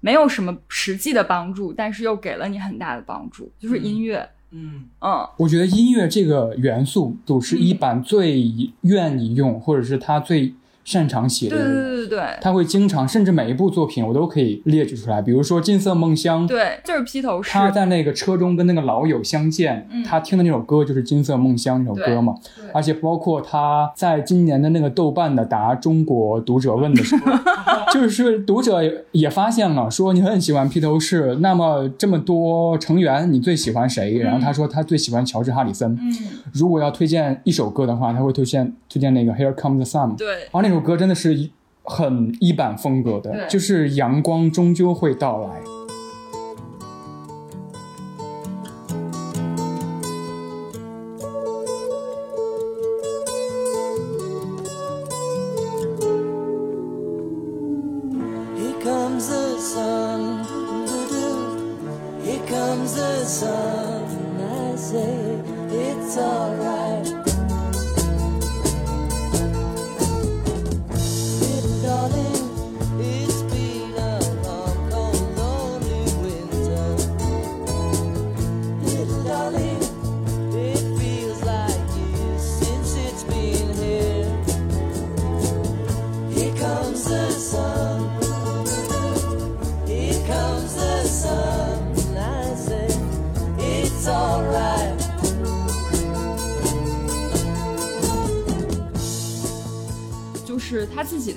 [0.00, 4.28] 没有什么实际的帮助，但是又给了你很大的帮助，就是音乐。
[4.50, 4.84] 嗯。
[5.00, 8.42] 嗯，我觉得音乐这个元素都是一版最
[8.80, 10.54] 愿意用，或者是他最
[10.88, 11.84] 擅长写的对对人。
[11.84, 17.50] 对对对，他会经常，甚至每一部作品我都可以列举出来，比如说《金色梦乡》，对，就是披头士。
[17.50, 22.34] 他在那个车中跟那个老友相见，嗯他听的那首歌就是《金色梦乡》那首歌嘛。
[22.72, 27.32] 而且包括他在今年的那个豆瓣的答中国读者问的时候，
[27.92, 28.80] 就是读者
[29.12, 34.16] 也发现了，说你很喜欢披头士，那么这么多成员，你最喜欢谁？
[34.18, 35.92] 然后他说他最喜欢乔治哈里森。
[36.00, 36.12] 嗯，
[36.54, 40.12] 如果要推荐一首歌的话，他会推荐推荐那个《Here Comes the Sun》。
[40.16, 41.50] 对然后那首歌真的是一
[41.84, 45.77] 很一版风格的，就是阳光终究会到来。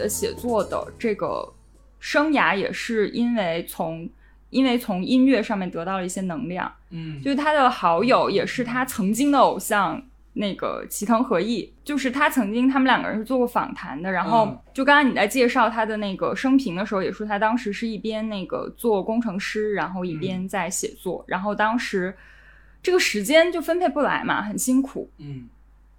[0.01, 1.47] 的写作的这个
[1.99, 4.09] 生涯，也是因为从
[4.49, 6.71] 因为从音乐上面得到了一些能量。
[6.89, 14.11] 嗯就是他的好友也是他曾经的偶像，那个齐藤和义，就是他曾经他们两个人是做过访谈的。
[14.11, 22.13] 然后嗯就刚刚你在介绍他的那个生平的时候，也说他当时是一边那个做工程师，然后一边在写作，然后当时
[22.83, 25.09] 这个时间就分配不来嘛，很辛苦。
[25.17, 25.47] 嗯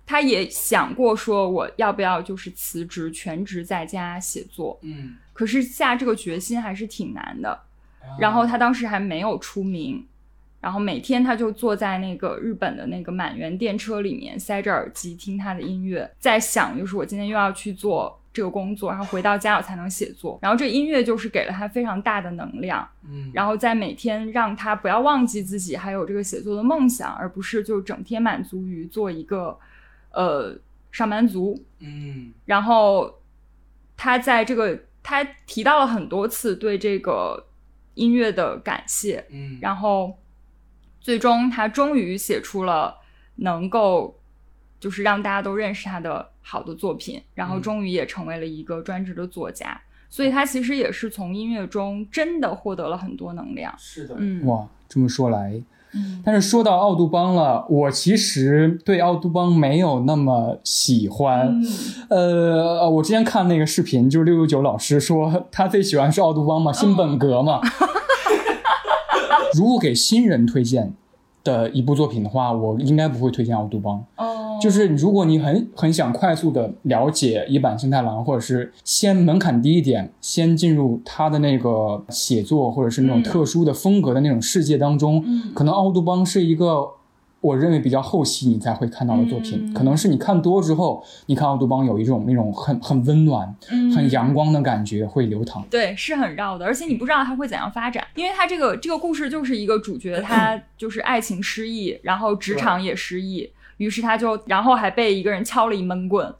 [0.06, 7.60] 他也想过说我要不要就是辞职全职在家写作，嗯，可是下这个决心还是挺难的。
[8.18, 10.04] 然后他当时还没有出名，
[10.60, 20.36] 然后每天他就坐在那个日本的那个满员电车里面，塞着耳机听他的音乐，在想就是我今天又要去做这个工作，然后回到家我才能写作。
[20.42, 29.56] 然后这音乐就是给了他非常大的能量，嗯然后在每天让他不要忘记自己还有这个写作的梦想，而不是就整天满足于做一个
[30.12, 30.56] 呃
[30.90, 31.62] 上班族。
[31.78, 33.20] 嗯然后
[33.96, 37.46] 他在这个他提到了很多次对这个
[37.94, 40.18] 音乐的感谢，嗯然后
[41.00, 42.98] 最终他终于写出了
[43.36, 44.18] 能够
[44.78, 49.80] 就是让大家都认识他的好的作品，然后嗯终于也成为了一个专职的作家。
[50.08, 53.74] 所以他其实也是从音乐中真的获得了很多能量。
[53.78, 55.62] 是的嗯哇，这么说来，
[55.94, 61.48] 嗯但是说到奥杜邦了，我其实对奥杜邦没有那么喜欢。
[61.48, 61.66] 嗯
[62.08, 67.60] 呃，我之前看那个视频，就是六六九老师说他最喜欢是奥杜邦嘛，新本格嘛。
[69.54, 70.94] 如果给新人推荐
[71.44, 74.02] 的一部作品的话，我应该不会推荐奥杜邦。
[74.16, 83.22] 哦，就是如果你很很想快速的了解一坂新太郎，或者是先门槛低一点，先进入他的那个写作或者是那种嗯。
[83.22, 85.52] 特殊的风格的那种世界当中，嗯。
[85.54, 86.86] 可能奥杜邦是一个
[87.40, 89.74] 我认为比较后期你才会看到的作品，嗯。
[89.74, 93.90] 可能是你看多之后，你看奥杜邦有一种那种很很温暖、嗯。
[93.92, 95.64] 很阳光的感觉会流淌。
[95.70, 103.50] 对，是很绕的，而且你不知道它会怎样发展，因为它这个这个故事就是一个主角， 他就是爱情失意，然后职场也失意，
[103.82, 106.32] 于是他就然后还被一个人敲了一闷棍，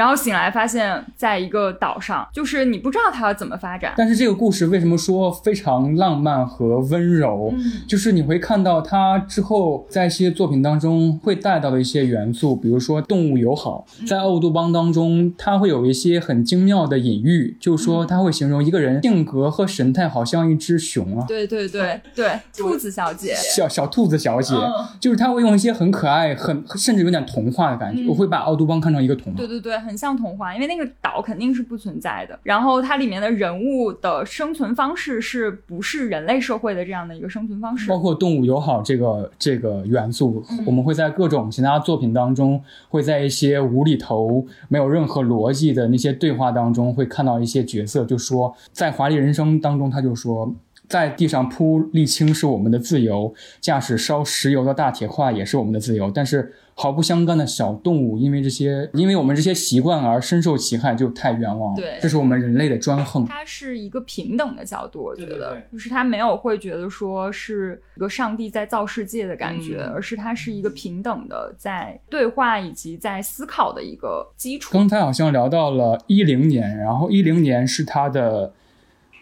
[0.00, 3.92] 然后醒来发现在一个岛上，就是你不知道它要怎么发展。
[3.98, 7.52] 但是这个故事为什么说非常浪漫和温柔？
[7.52, 28.00] 嗯就是你会看到他之后在一些作品当中会带到的一些元素，比如说动物友好，嗯在奥杜邦当中，它会有一些很精妙的隐喻，就是说它会形容一个人性格和神态好像一只熊啊，对对对对，兔子小姐，小小兔子小姐，嗯就是他会用一些很可爱、很甚至有点童话的感觉。
[28.02, 29.50] 嗯我会把奥杜邦看成一个童话对。
[29.50, 32.38] 对对，很很像童话，因为那个岛肯定是不存在的。
[32.44, 37.90] 然后它里面的人物的生存方式是不是人类社会的这样的一个生存方式？
[37.90, 50.54] 包括动物友好这个这个元素，我们会在各种其他作品当中，会在一些无厘头、没有任何逻辑的那些对话当中，会看到一些角色，就说在《华丽人生》当中，他就说。
[50.88, 56.10] 在地上铺沥青是我们的自由，驾驶烧石油的大铁块也是我们的自由。
[56.10, 61.76] 但是毫不相干的小动物，因为这些，因为我们这些习惯而深受其害，就太冤枉了。
[61.76, 63.22] 对这是我们人类的专横。
[63.26, 74.70] 它是一个平等的角度，我觉得对对对就是他没有会觉得说是一个上帝在造世界的感觉，嗯而是它是一个平等的在对话以及在思考的一个基础。
[74.72, 78.54] 刚才好像聊到了一零年，然后一零年是他的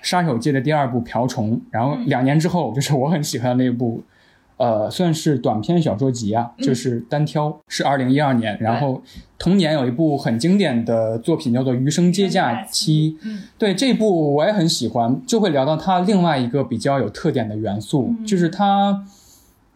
[0.01, 4.05] 杀手界的第二部《瓢虫》，然后两年之后就是我很喜欢的那部，
[4.59, 8.59] 呃，算是短篇小说集啊，就是单挑，是二零一二年。
[8.61, 9.03] 然后
[9.39, 19.07] 同年有一部很经典的作品叫做《余生接假期》，嗯，对这部我也很喜欢，就会聊到它另外一个比较有特点的元素，就是它。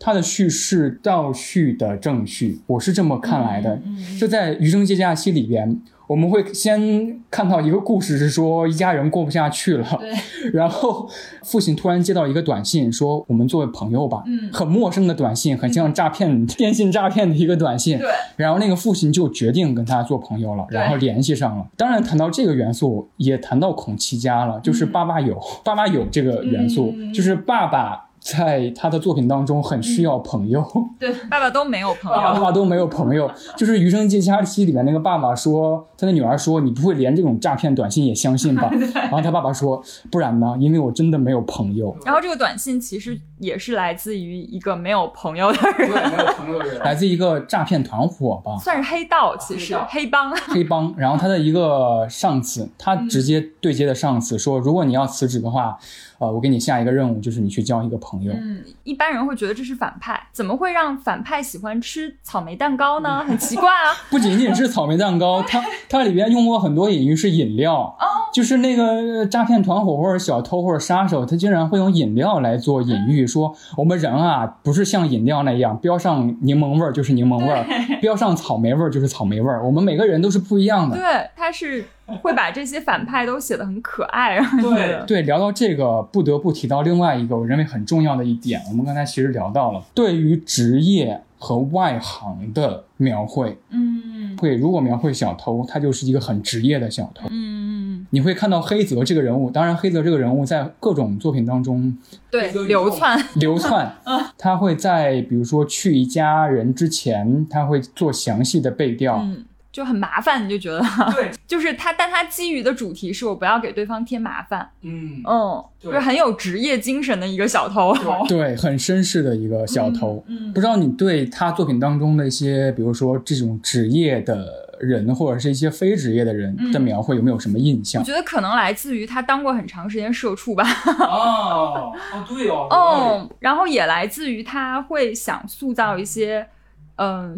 [0.05, 3.80] 它的叙事倒叙的正叙，我是这么看来的。
[4.18, 5.80] 就在《余生接假期》里边，
[6.13, 9.87] 我们会先看到一个故事，是说一家人过不下去了，
[10.53, 11.09] 然后
[11.43, 17.97] 父亲突然接到一个短信，说我们作为朋友吧，嗯很陌生的短信，很像诈骗、 电信诈骗的一个短信。
[17.99, 21.67] 对，然后那个父亲就决定跟他做朋友了，然后联系上了。
[21.79, 28.09] 当然，谈到这个元素，也谈到孔七家了，就是爸爸有、 爸爸有这个元素，嗯就是爸爸。
[28.23, 30.64] 在他的作品当中，很需要朋友。
[30.99, 38.70] 对，爸爸都没有朋友， 爸爸都没有朋友，就是《余生接假期》里面那个爸爸说，他的女儿说：“你不会连这种诈骗短信也相信吧？
[38.95, 40.55] ”然后他爸爸说：“不然呢？
[40.61, 41.97] 因为我真的没有朋友。
[42.07, 50.31] 然后这个短信其实也是来自于一个没有朋友的人，没有朋友的人， 来自一个诈骗团伙吧，算是黑道，其实黑帮。
[50.37, 50.95] 黑帮。
[50.97, 55.77] 然后他的一个上司，他直接对接的上司说：“如果你要辞职的话，
[56.23, 58.33] 呃，我给你下一个任务，就是你去交一个朋友。
[58.33, 63.25] 嗯，一般人会觉得这是反派，怎么会让反派喜欢吃草莓蛋糕呢？
[63.27, 63.91] 很奇怪啊。
[64.09, 67.97] 不仅仅是草莓蛋糕，它它里边用过很多隐喻是饮料，
[68.33, 77.64] 就是那个诈骗团伙或者小偷或者杀手，他竟然会用饮料来做隐喻，说我们人啊不是像饮料那样标上柠檬味儿就是柠檬味儿，
[78.01, 80.97] 标上草莓味儿就是草莓味儿，我们每个人都是不一样的。
[80.97, 81.05] 对，
[81.37, 81.85] 他是
[82.22, 93.59] 会把这些反派都写得很可爱，让人觉得对，聊到这个，不得不提到另外一个我认为很重要的一点，我们刚才其实聊到了对于职业和外行的描绘。
[93.70, 97.28] 嗯会如果描绘小偷，他就是一个很职业的小偷。
[97.30, 101.97] 嗯，你会看到黑泽这个人物，当然黑泽这个人物在各种作品当中
[102.28, 103.95] 对，流窜， 流窜，
[104.36, 109.20] 他会在比如说去一家人之前，他会做详细的背调。
[109.22, 110.81] 嗯，就很麻烦，你就觉得。
[111.14, 117.95] 对， 就是他，但他基于的主题是我不要给对方添麻烦，嗯，嗯，就是很有职业精神的一个小偷。
[118.29, 120.23] 对，很绅士的一个小偷。
[120.29, 128.03] 嗯不知道你对他作品当中的一些，比如说这种职业的人，或者是一些非职业的人的描绘，有没有什么印象？
[128.03, 128.05] 我？
[128.07, 130.62] 觉得可能来自于他当过很长时间社畜吧，
[130.99, 136.47] 哦，哦，对哦嗯，然后也来自于他会想塑造一些，嗯，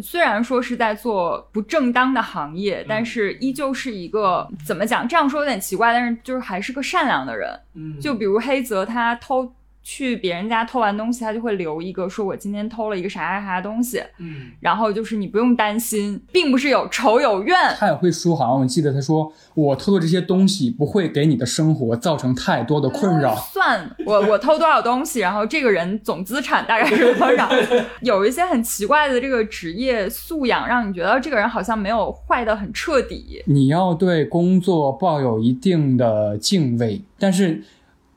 [0.01, 5.07] 虽然说是在做不正当的行业，嗯但是依旧是一个怎么讲？
[5.07, 7.59] 这样说有点奇怪，但是就是还是个善良的人。
[7.73, 9.51] 嗯就比如黑泽，他偷
[9.87, 17.55] 去别人家偷完东西，他就会留一个说我今天偷了一个啥啥啥东西，嗯，然后就是你不用担心，并不是有仇有怨。
[17.77, 23.35] 他也会说，好像我记得他说，我偷的这些东西不会给你的生活造成太多的困扰。
[23.35, 27.47] 算我我偷多少东西，然后这个人总资产大概是多少？
[28.01, 33.43] 有一些很奇怪的这个职业素养，让你觉得这个人好像没有坏的很彻底。
[33.45, 37.61] 你要对工作抱有一定的敬畏，但是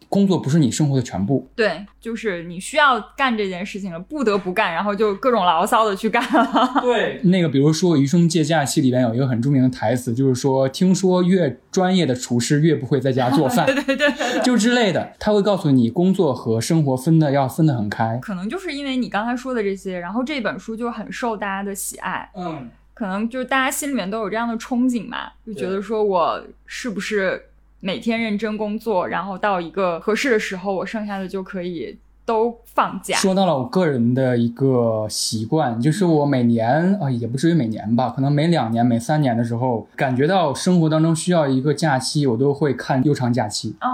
[0.09, 1.47] 工作不是你生活的全部。
[1.55, 6.81] 对，就是你需要干这件事情了，不得不干，然后就各种牢骚的去干了。
[6.81, 18.19] 对，那个比如说《余生借假期》里边有一个很著名的台词，就是说，听说越专业的厨师越不会在家做饭，对 对对，就之类的，他会告诉你工作和生活分的要分得很开。
[18.23, 22.31] 可能就是因为你刚才说的这些，然后这本书就很受大家的喜爱。
[22.35, 27.48] 嗯，可能就是大家心里面都有这样的憧憬嘛，就觉得说我是不是
[27.81, 33.17] 每天认真工作，然后到一个合适的时候，我剩下的就可以都放假。
[33.17, 43.71] 说到了我个人的一个习惯，就是我每年啊、也不至于每年吧，可能每两年、每三年的时候，感觉到生活当中需要一个假期，我都会看《悠长假期》。
[43.75, 43.89] 哦，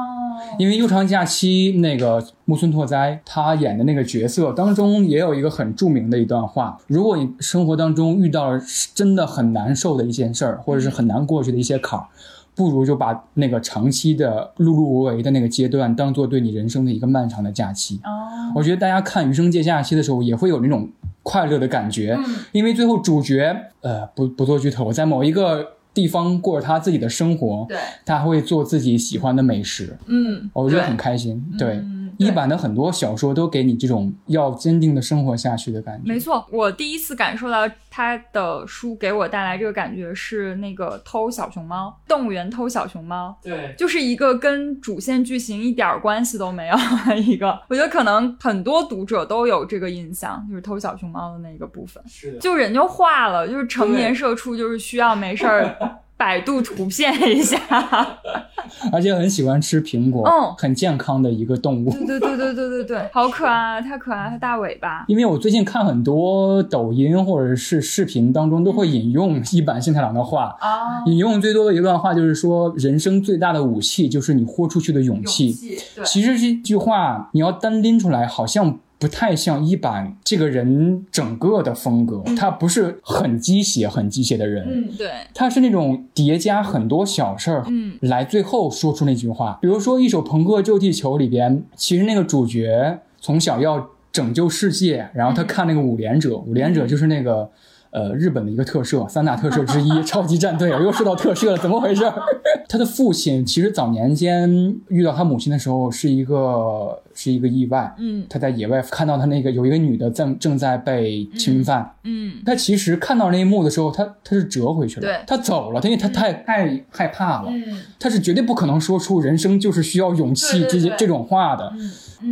[0.58, 8.58] 因为《悠长假期》那个木村拓哉他演的那个角色当中，也有一个很著名的一段话：如果你生活当中遇到了
[8.94, 12.06] 真的很难受的一件事儿，或者是很难过去的一些坎儿，
[12.54, 18.00] 不如就把那个长期的碌碌无为的那个阶段，当做对你人生的一个漫长的假期。
[18.04, 20.88] 哦，我觉得大家看《余生借假期》的时候，也会有那种
[21.22, 22.16] 快乐的感觉，
[22.52, 31.42] 因为最后主角呃不不做剧透，在某一个地方过着他自己的生活，对，他会做自己喜欢的美食，嗯，我觉得很开心。
[31.58, 36.12] 对，嗯一版的很多小说都给你这种要坚定的生活下去的感觉。
[36.12, 47.58] 没错，我第一次感受到他的书给我带来这个感觉是那个偷小熊猫，动物园偷小熊猫，对，就是一个跟主线剧情一点儿关系都没有的一个。
[47.68, 55.76] 我觉得可能很多读者都有这个印象，就是偷小熊猫的那个部分，是的，就人就化了，就是成年社畜就是需要没事儿
[56.24, 57.58] 百度图片一下。
[58.90, 61.90] 而且很喜欢吃苹果，嗯很健康的一个动物。
[61.90, 65.04] 对对对对对对对， 好可爱，太可爱，它大尾巴。
[65.06, 75.52] 因为我最近看很多抖音或者是视频当中都会引用一坂幸太郎的话，啊，引用最多的一段话就是说，人生最大的武器就是你豁出去的勇气。
[75.94, 84.66] 对，其实这句话你要单拎出来，好像不太像一版这个人整个的风格，他不是很鸡血、很鸡血的人。
[84.66, 89.58] 嗯，对，他是那种叠加很多小事儿，嗯，来最后说出那句话。
[89.60, 97.50] 比如说《一首朋克救地球》里边，其实那个主角从小要拯救世界，然后他看那个五连者，五连者就是那个。
[97.94, 102.02] 呃，日本的一个特摄，三大特摄之一， 超级战队，又说到特摄了，怎么回事？
[102.68, 104.50] 他的父亲其实早年间
[104.88, 121.72] 遇到他母亲的时候是一个是一个意外，嗯他在野外看到他那个有一个女的正正在被侵犯，嗯，他其实看到那一幕的时候，他他是折回去了，对他走了，因为他太太害怕了，嗯他是绝对不可能说出人生就是需要勇气这些这种话的。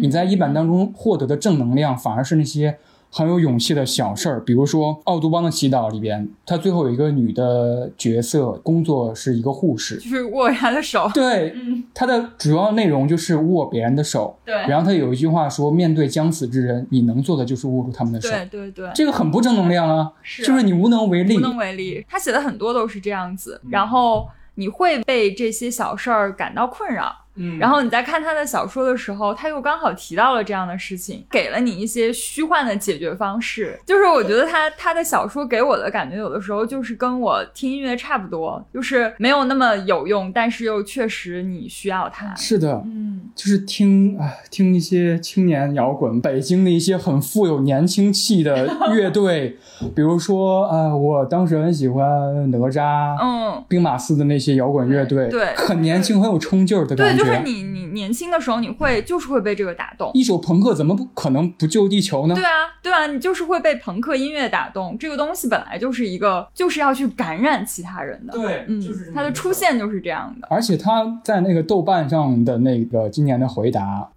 [0.00, 2.78] 你在一版当中获得的正能量，反而是那些
[3.14, 9.96] 很有勇气的小事儿，比如说《奥杜邦的祈祷》里边，他最后有一个女的角色，工作是一个护士。
[9.96, 11.10] 就是握他的手。
[11.12, 14.38] 对，嗯，它的主要内容就是握别人的手。
[14.46, 21.40] 对然后他有一句话说：“面对将死之人，你能做的就是握住他们的手。”对对对，这个很不正能量啊，是就是你无能为力无。
[21.40, 22.02] 能为力。
[22.08, 27.14] 他写的很多都是这样子，然后你会被这些小事儿感到困扰。
[27.34, 33.78] 嗯然后你在看他的小说的时候，他又刚好提到了这样的事情，给了你一些虚幻的解决方式。
[33.86, 42.34] 就是我觉得他他的小说给我的感觉，有的时候就是跟我听音乐差不多，就是没有那么有用，但是又确实你需要它。
[42.34, 49.56] 是的，嗯，就是听啊，听一些青年摇滚，北京的一些很富有年轻气的乐队，
[49.96, 57.21] 比如说啊，我当时很喜欢哪吒、嗯，兵马司的那些摇滚乐队，对很年轻，很有冲劲儿的，感觉。
[57.24, 60.10] 就是你你年轻的时候，你会就是会被这个打动。
[60.14, 62.34] 一首朋克怎么不可能不救地球呢？
[62.34, 62.50] 对啊，
[62.82, 64.96] 对啊，你就是会被朋克音乐打动。
[64.98, 68.32] 这个东西本来就是一个，就是要去感染其他人的。
[68.32, 68.82] 对嗯，
[69.14, 70.48] 它的出现就是这样的。
[70.50, 74.08] 而且他在那个豆瓣上的那个今年的回答，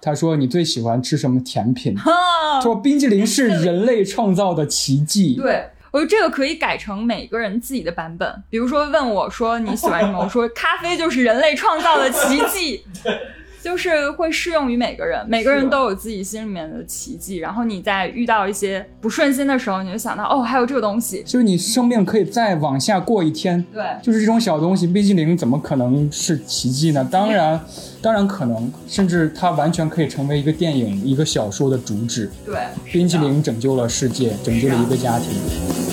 [0.00, 1.94] 他说你最喜欢吃什么甜品？
[2.02, 5.34] 他说冰激凌是人类创造的奇迹。
[5.34, 5.66] 对。
[5.96, 12.84] 我觉得这个可以改成每个人自己的版本，比如说问我说你喜欢什么，我说咖啡就是人类创造的奇迹，
[13.64, 17.38] 就是会适用于每个人，每个人都有自己心里面的奇迹。
[17.38, 23.64] 然后你在遇到一些不顺心的时候，你就想到哦，还有这个东西，就是你生命可以再往下过一天。
[23.72, 27.08] 对就是这种小东西，冰淇淋怎么可能是奇迹呢？
[27.10, 27.58] 当然，
[28.02, 32.30] 当然可能，甚至它完全可以成为一个电影、一个小说的主旨。
[32.44, 32.54] 对，
[32.92, 35.85] 冰淇淋拯救了世界，拯救了一个家庭。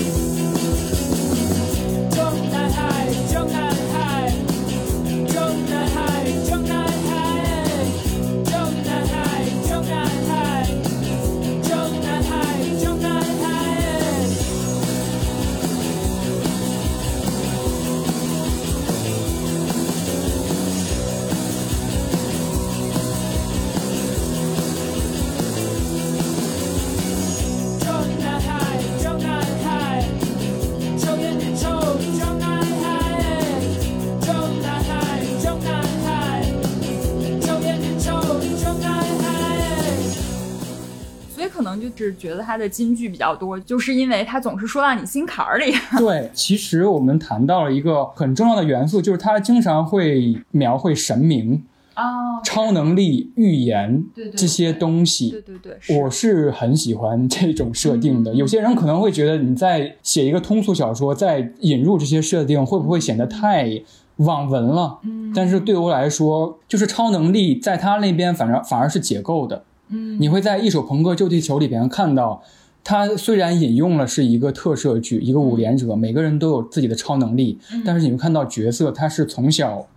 [42.63, 45.73] 的金句比较多，就是因为他总是说到你心坎儿里。
[45.99, 51.63] 对，其实我们谈到了一个很重要的元素，就是他经常会描绘神明。
[51.95, 58.33] 哦，超能力、预言对对对这些东西，对对对，是我是很喜欢这种设定的。
[58.33, 63.79] 有些人可能会觉得你在写一个通俗小说，在引入这些设定，会不会显得太
[64.15, 64.97] 网文了？
[65.03, 69.63] 嗯但是对我来说，就是超能力在他那边反正反而是解构的。
[69.89, 70.17] 嗯。
[70.19, 72.43] 你会在《一首朋克救地球》里边看到，
[72.83, 77.81] 他虽然引用了是一个特摄剧，一个五连者，每个人都有自己的超能力，嗯。
[77.85, 79.87] 但是你会看到角色他是从小，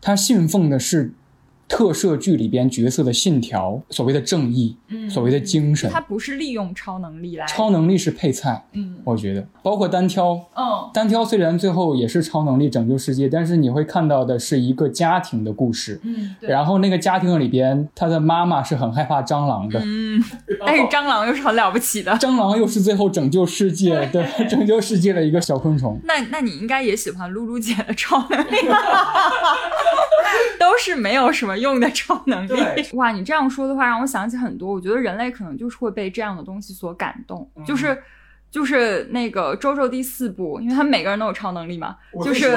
[0.00, 1.12] 他信奉的是
[1.68, 5.08] 特摄剧里边角色的信条，所谓的正义，嗯。
[5.08, 5.90] 所谓的精神。
[5.90, 8.96] 他不是利用超能力来超能力是配菜，嗯。
[9.04, 10.90] 我觉得，包括单挑，嗯。
[10.92, 16.00] 单挑虽然最后也是超能力拯救世界，但是你会看到的是一个家庭的故事。
[16.04, 16.50] 嗯，对。
[16.50, 20.22] 然后那个家庭里边，他的妈妈是很害怕蟑螂的，嗯，
[20.64, 22.12] 但 是蟑螂又是很了不起的。
[22.12, 26.00] 蟑螂又是最后拯救世界的 拯救世界的一个小昆虫。
[26.04, 28.56] 那那你应该也喜欢露露姐的超能力，
[30.58, 32.52] 都是没有什么用的超能力。
[32.94, 34.72] 哇，你这样说的话，让我想起很多。
[34.72, 37.96] 我觉得人类可能就是会被这样的东西所感动，嗯就是。
[38.50, 41.94] 就是那个周周第四部，因为他们每个人都有超能力嘛，
[42.24, 42.50] 就是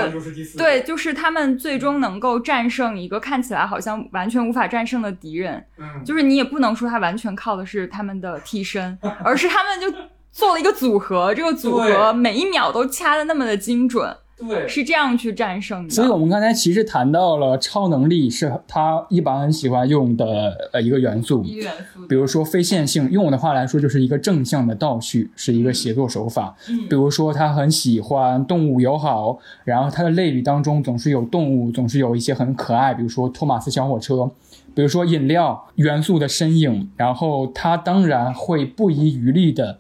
[0.58, 9.93] 对，就是他们最终能够战胜一个看起来好像完全无法战胜的敌人，嗯就是你也不能说他完全靠的是他们的替身，而是他们就
[10.32, 14.16] 做了一个组合，这个组合每一秒都掐的那么的精准，
[14.48, 14.68] 对。
[14.68, 15.89] 是这样去战胜的。
[15.89, 26.56] 所以我们刚才其实谈到了超能力是他一般很喜欢用的呃一个元素，一元素，比如说非线性，用我的话来说就是一个正向的倒叙，是一个写作手法。
[26.70, 26.88] 嗯。
[26.89, 34.30] 比如说他很喜欢动物友好，然后他的类比当中总是有动物，总是有一些很可爱，比如说托马斯小火车，
[34.74, 39.80] 比如说饮料元素的身影，然后他当然会不遗余力的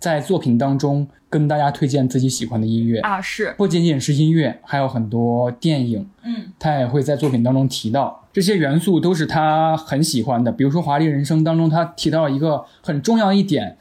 [0.00, 2.98] 在作品当中跟大家推荐自己喜欢的音乐。
[3.00, 10.50] 啊，是，不仅仅是音乐，还有很多电影，嗯他也会在作品当中提到这些元素，都是他很喜欢的。
[10.50, 13.76] 比如说《华丽人生》当中，他提到一个很重要一点，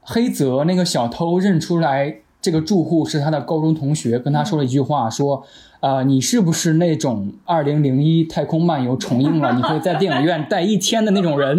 [0.00, 5.44] 黑泽那个小偷认出来这个住户是他的高中同学，跟他说了一句话，说
[5.80, 11.58] ：“呃，你是不是那种二零零一太空漫游重映了，你会在电影院待一天的那种人？”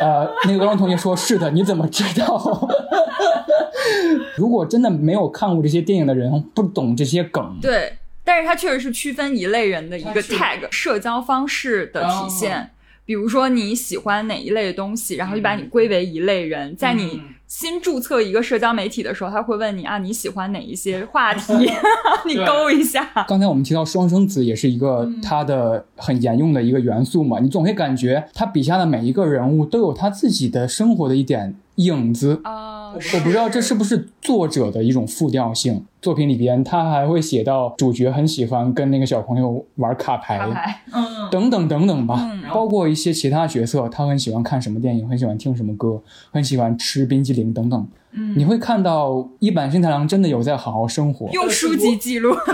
[0.00, 2.68] 呃，那个高中同学说：“是的，你怎么知道？”
[4.36, 12.58] 如果真的没有看过这些电影的人，不懂这些梗，对，但是它确实是区分一类人的一个 tag，社交方式的体现。
[12.60, 12.70] 哦
[13.06, 16.74] 比如说你喜欢哪一类的东西，然后就把你归为一类人。
[16.74, 21.52] 在你嗯新注册一个社交媒体的时候，他会问你啊，你喜欢哪一些话题，
[22.26, 23.08] 你勾一下。
[23.28, 32.40] 刚才我们提到双生子也是一个嗯他的很沿用的一个元素嘛，你总会感觉他笔下的每一个人物都有他自己的生活的一点影子。
[32.44, 35.84] 啊，我不知道这是不是作者的一种复调性。
[36.02, 46.00] 作品里边，他还会写到主角很喜欢跟那个小朋友玩卡牌，卡牌，嗯，等等等等吧，嗯包括一些其他角色，他很喜欢看什么电影，很喜欢听什么歌，
[46.30, 47.88] 很喜欢吃冰激凌等等。
[48.12, 51.28] 嗯你会看到一坂新太郎真的有在好好生活。
[51.32, 52.34] 用书籍记录。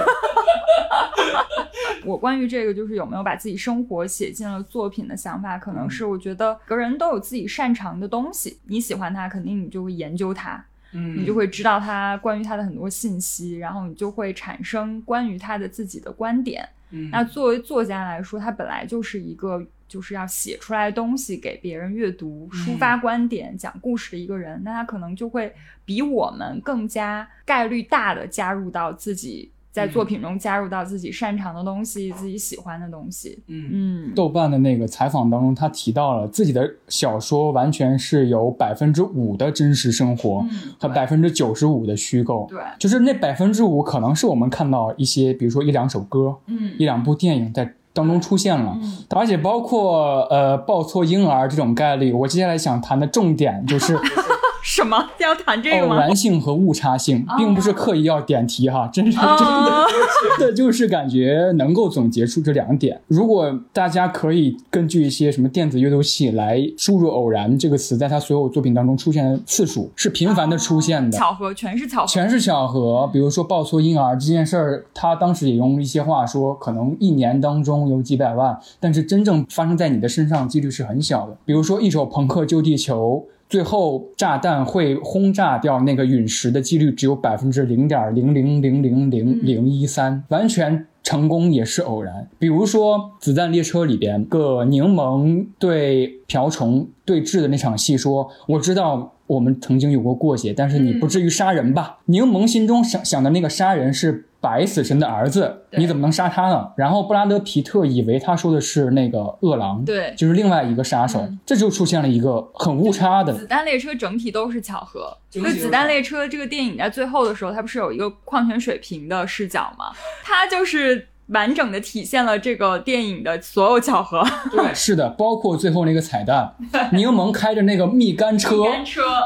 [2.05, 11.17] 我关于这个就是有没有把自己生活写进了作品的想法，可能是我觉得每个人都有自己擅长的东西，你喜欢它，肯定你就会研究它，嗯。
[11.17, 16.69] 你就会知道他关于他的很多信息，然后你就会产生关于他的自己的观点。
[16.91, 17.11] 嗯。
[17.11, 33.43] 那作为作家来说，他本来就是一个就是要写出来东西给别人阅读、抒发观点、讲故事的一个人，那他可能就会比我们更加概率大的加入到自己在作品中加入到自己擅长的东西、自己喜欢的东西。
[33.49, 42.47] 嗯嗯豆瓣的那个采访当中，他提到了自己的小说完全是有百分之五的真实生活嗯和百分之九十五的虚构。
[42.51, 52.13] 对就是那百分之五可能是我们看到一些，比如说一两首歌、嗯一两部电影在当中出现了，嗯而且包括呃抱错婴儿这种概率。
[52.13, 53.95] 我接下来想谈的重点就是
[54.63, 56.01] 什么要谈这个吗偶？
[56.01, 59.87] 然性和误差性，并不是刻意要点题哈，真是真的哦
[60.39, 63.01] 真的就是感觉能够总结出这两点。
[63.09, 73.11] 如果大家可以根据一些什么电子阅读器来输入“偶然”这个词，在他所有作品当中出现的次数是频繁的出现的，巧合，全是巧合，全是巧合。
[73.13, 81.37] 比如说抱错婴儿这件事儿，他当时也用一些话说，可能一年当中有几百万，但是真正发生在你的身上几率是很小的。
[81.45, 83.27] 比如说一首朋克救地球。
[83.53, 92.27] 最后，炸弹会轰炸掉那个陨石的几率只有百分之零点零零零零零零一三，完全成功也是偶然。
[92.39, 102.01] 比如说《子弹列车》里边，个柠檬对瓢虫对峙的那场戏，说：“我知道。”我们曾经有过过节，但是你不至于杀人吧？
[102.07, 106.73] 柠檬心中想想的那个杀人是白死神的儿子，你怎么能杀他呢？
[106.77, 115.17] 然后布拉德皮特以为他说的是那个饿狼，对就是另外一个杀手，这就出现了一个很误差的子弹列车整体都是巧合。
[115.31, 119.93] 就子弹列车这个电影在最后的时候，它不是有一个矿泉水瓶的视角吗？
[120.25, 124.23] 它就是完整的体现了这个电影的所有巧合。
[124.51, 126.55] 对， 是的，包括最后那个彩蛋，
[126.93, 128.55] 柠檬开着那个蜜柑车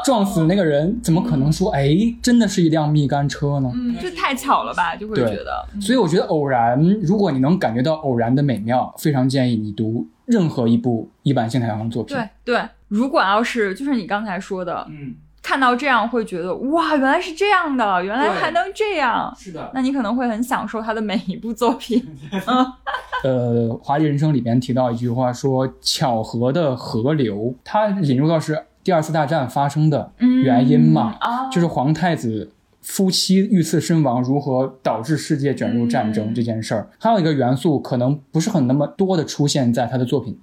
[0.03, 3.71] 撞死那个人，怎么可能说哎，真的是一辆蜜柑车呢？
[3.73, 4.95] 嗯，这太巧了吧？
[4.95, 12.15] 就会觉得，所以我觉得偶然，如果你能感觉到偶然的美妙，非常建议你读任何一部一版新太阳的作品。
[12.15, 12.61] 对对。
[12.89, 15.13] 如果要是就是你刚才说的，嗯，
[15.47, 19.33] 看到这样会觉得哇，原来是这样的，原来还能这样。
[19.39, 19.71] 是的。
[19.73, 22.05] 那你可能会很享受他的每一部作品。
[22.45, 22.65] 嗯
[23.23, 30.11] 呃，《华丽人生》里边提到一句话说，巧合的河流，它引入到是第二次大战发生的
[30.43, 32.51] 原因嘛，嗯啊就是皇太子。
[32.81, 40.39] 夫妻遇刺身亡，如何导致世界卷入战争、嗯这件事儿，还有一个元素可能不是很那么多的出现在他的作品，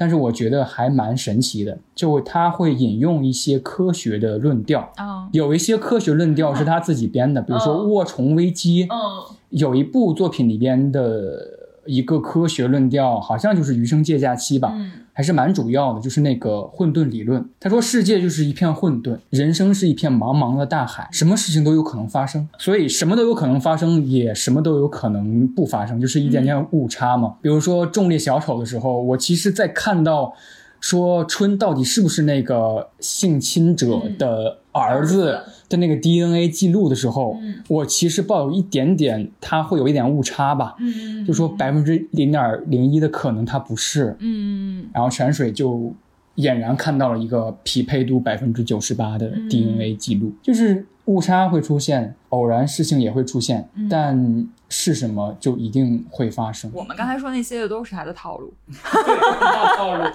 [0.00, 11.42] 但是我觉得还蛮神奇的，就他会引用一些科学的论调，啊，有一些科学论调是他自己编的，比如说卧虫危机，嗯有一部作品里边的
[11.86, 17.44] 一个科学论调，好像就是《余生借假期》吧，嗯还是蛮主要的，就是那个混沌理论。
[17.58, 27.34] 他说世界就是一片混沌，人生是一片茫茫的大海，什么事情都有可能发生，所以什么都有可能发生，也什么都有可能不发生，就是一点点误差嘛。
[27.42, 30.32] 比如说重力小丑的时候，我其实在看到。
[30.80, 35.36] 说春到底是不是那个性侵者的儿子
[35.68, 37.62] 的那个 DNA 记录的时候，嗯。
[37.68, 45.92] 我其实抱有一点点，它会有一点误差吧，嗯就说百分之零点零一的可能它不是，嗯然后泉水就
[46.36, 49.48] 俨然看到了一个匹配度百分之九十八的嗯。
[49.48, 53.88] DNA 记录，就是误差会出现，偶然事情也会出现，嗯。
[53.88, 56.70] 但是什么就一定会发生。
[56.74, 58.52] 我们刚才说那些的都是他的套路。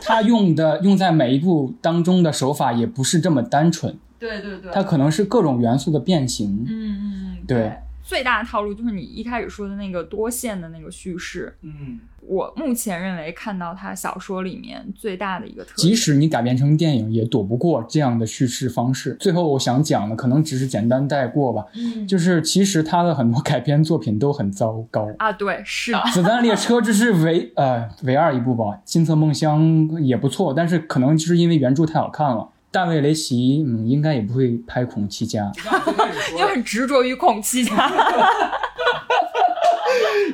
[0.01, 6.65] 他用的用在每一步当中的手法也不是这么单纯，对对对它可能是各种元素的变形。
[6.65, 11.57] 嗯嗯嗯，对，最大的套路就是你一开始说的那个多线的那个叙事。
[11.61, 15.93] 嗯，我目前认为看到他小说里面最大的一个特点即。
[15.93, 19.17] 使你改编成电影，也躲不过这样的叙事方式。
[19.19, 25.09] 最后我想讲的可能只是简单带过吧，嗯就是其实他的很多改编作品都很糟糕。
[25.17, 32.49] 啊，对，是子弹列车这是唯呃唯二一部吧，金色梦乡也不错，但是可能就是因为原著太好看了。
[32.74, 35.51] 大卫雷奇嗯应该也不会拍孔七家，
[36.36, 37.71] 你很执着于孔七家。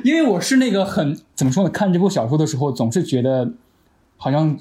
[0.02, 1.70] 因为我是那个很怎么说呢？
[1.70, 3.52] 看这部小说的时候，总是觉得
[4.16, 4.58] 好像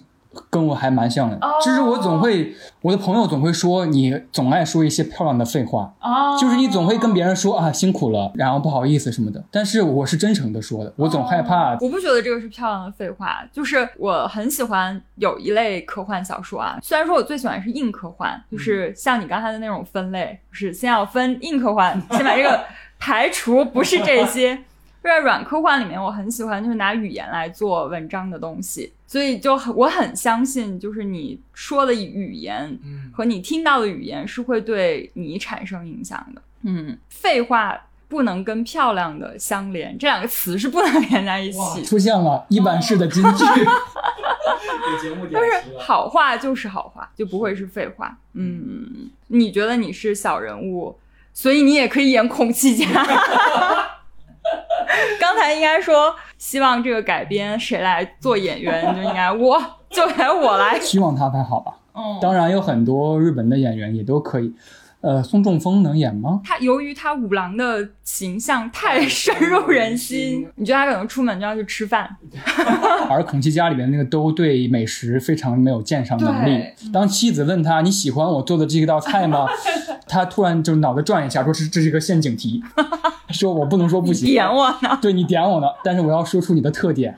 [0.49, 1.36] 跟我还蛮像的。
[1.38, 9.43] 哦就是我总会，我的朋友总会说你总爱说一些漂亮的废话，哦就是你总会跟别人说啊辛苦了，然后不好意思什么的。
[9.51, 11.73] 但是我是真诚的说的，我总害怕。
[11.82, 16.77] 我不觉得这个是漂亮的废话，就是我很喜欢有一类科幻小说啊。
[16.82, 22.59] 虽然说我最喜欢是硬科幻，就是像你刚才的那种分类，就是先要分硬科幻，先把这个
[22.97, 24.57] 排除，不是这些。
[25.01, 32.77] 在软科幻里面，我很喜欢就是拿语言来做文章的东西，所以就很我很相信，就是你说的语言
[33.13, 36.41] 和你听到的语言是会对你产生影响的。
[36.63, 37.79] 嗯，废话
[38.09, 41.83] 不能跟漂亮的相连，这两个词是不能连在一起。
[41.85, 43.45] 出现了一版式的金句，
[45.31, 48.17] 就是好话就是好话，就不会是废话。
[48.33, 50.99] 嗯，你觉得你是小人物，
[51.33, 52.85] 所以你也可以演孔七家。
[55.19, 59.59] 刚才应该说希望这个改编谁来做演员， 就应该我
[59.89, 60.79] 就该我来。
[60.79, 61.73] 希望他拍好吧。
[61.93, 64.53] 嗯，当然有很多日本的演员也都可以。
[65.01, 66.41] 呃，宋仲峰能演吗？
[66.43, 72.09] 他由于他五郎的形象太深入人心， 你觉得他可能出门就要去吃饭？
[73.09, 76.63] 而孔七家里面那个都对美食非常没有鉴赏能力。
[76.91, 79.47] 当妻子问他你喜欢我做的这道菜吗？
[80.07, 82.61] 他突然就脑子转一下，说是这是一个陷阱题，
[83.29, 84.97] 说我不能说不行，你点我呢？
[85.01, 87.17] 对你点我呢，但是我要说出你的特点，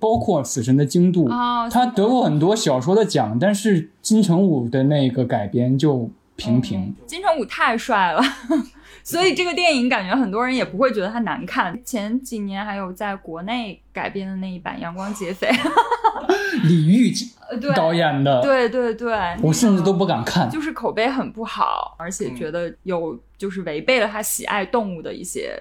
[0.00, 6.08] 包括死神的精度，哦他得过很多小说的奖，但是金城武的那个改编就
[6.38, 6.94] 平平。
[7.06, 8.22] 金城武太帅了，
[9.04, 11.78] 所以这个电影感觉很多人也不会觉得它难看。
[11.84, 15.48] 前几年还有在国内改编的那一版《阳光劫匪》，
[16.68, 17.12] 李玉
[17.50, 20.48] 呃 导演的，对对对，我甚至都不敢看。
[20.48, 25.60] 就是口碑很不好，而且觉得有就是违背了他喜爱动物的一些、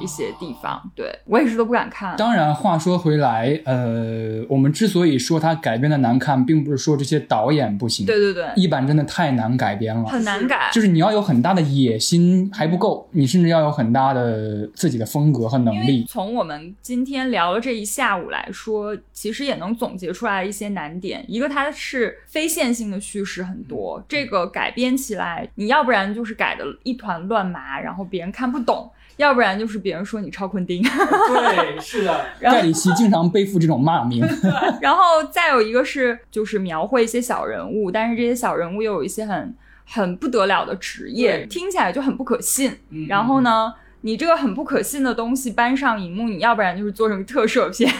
[0.00, 0.80] 一些地方。
[0.94, 2.14] 对我也是都不敢看。
[2.16, 16.04] 当然，话说回来，呃，我们之所以说它改编的难看，并不是说这些导演不行，对对对，一版真的太难改编了，很难改，就是你要有很大的野心还不够，你甚至要有很大的自己的风格和能力。
[16.06, 21.24] 从我们今天聊了这一下午来说，其实也能总结出来一些难点。
[21.26, 28.90] 一个，它是非线性的叙事很多，这个改编起来，你要不然就是改的一团乱麻，然后别人看不懂。
[29.16, 34.20] 要不然就是别人说你抄昆汀， 对，是的，盖里奇经常背负这种骂名。
[34.82, 39.54] 然后再有一个是，就是描绘一些小人物，但是这些小人物又有一些很
[39.86, 42.76] 很不得了的职业，听起来就很不可信。
[42.90, 43.72] 嗯然后呢，
[44.04, 47.90] 你这个很不可信的东西搬上荧幕，你要不然就是做成特摄片，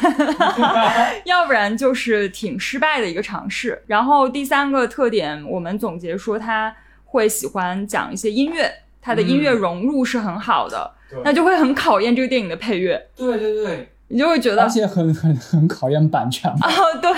[1.25, 3.83] 要不然就是挺失败的一个尝试。
[3.87, 6.77] 然后第三个特点，我们总结说他
[7.07, 10.93] 会喜欢讲一些音乐，他的音乐融入是很好的。
[11.25, 17.11] 那就会很考验这个电影的配乐，对对对，你就会觉得，而且很很很考验版权 哦，对，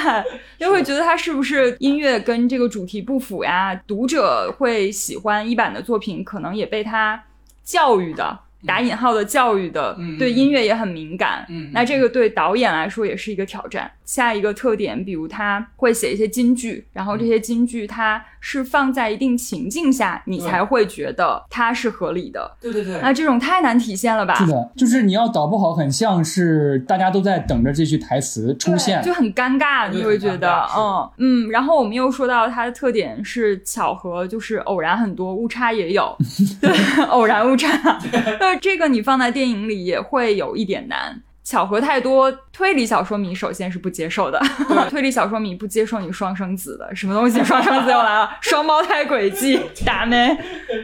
[0.59, 3.75] 就会觉得它是不是音乐跟这个主题不符呀？
[3.87, 7.25] 读者会喜欢一版的作品，可能也被他
[7.65, 8.39] 教育的。
[8.65, 13.91] 打引号的教育的，嗯、对音乐也很敏感，嗯，那这个对导演来说也是一个挑战。
[14.07, 22.57] 下一个特点，比如他会写一些金句，然后这些金句它是放在一定情境下，你才会觉得它是合理的。
[22.61, 24.35] 对对对，那这种太难体现了吧？
[24.37, 31.51] 是的，就是你要导不好，很像是大家都在等着这句台词出现，就很尴尬，你会觉得，嗯嗯。
[31.51, 36.17] 然后我们又说到它的特点是巧合，就是偶然很多，误差也有，
[36.61, 36.71] 对，
[37.11, 37.99] 偶然误差。
[38.39, 41.21] 那 这个你放在电影里也会有一点难。
[41.47, 44.43] 巧合太多，推理小说迷首先是不接受的。
[44.91, 47.43] 推理小说迷不接受你双生子的，什么东西？
[47.45, 50.37] 双生子又来了， 双胞胎轨迹 打没？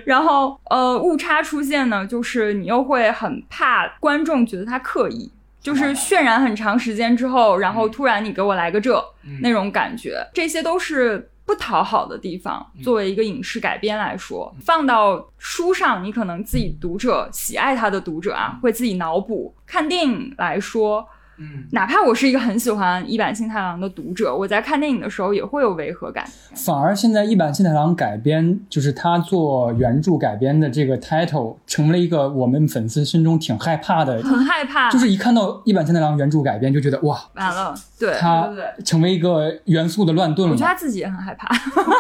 [0.04, 11.28] 然后呃，误差出现呢，就是你又会很怕观众觉得他刻意，就是渲染很长时间之后，然后突然你给我来个这、嗯、那种感觉，这些都是。
[11.44, 19.54] 不讨好的地方，作为一个影视改编来说，放到书上，你可能自己读者喜爱他的读者啊，会自己脑补。
[19.66, 21.06] 看电影来说，
[21.38, 26.24] 嗯，哪怕我是一个很喜欢一坂幸太郎的读者，我在看电影的时候也会有违和感。
[26.54, 34.90] 反而现在一坂幸太郎改编，就是他做原著改编的这个 title，成为了一个我们粉丝心中挺害怕的，很害怕。
[34.90, 38.50] 就是一看到一坂幸太郎原著改编，就觉得哇，完了，对，他
[38.84, 40.52] 成为一个元素的乱炖了。
[40.52, 41.48] 我觉得他自己也很害怕。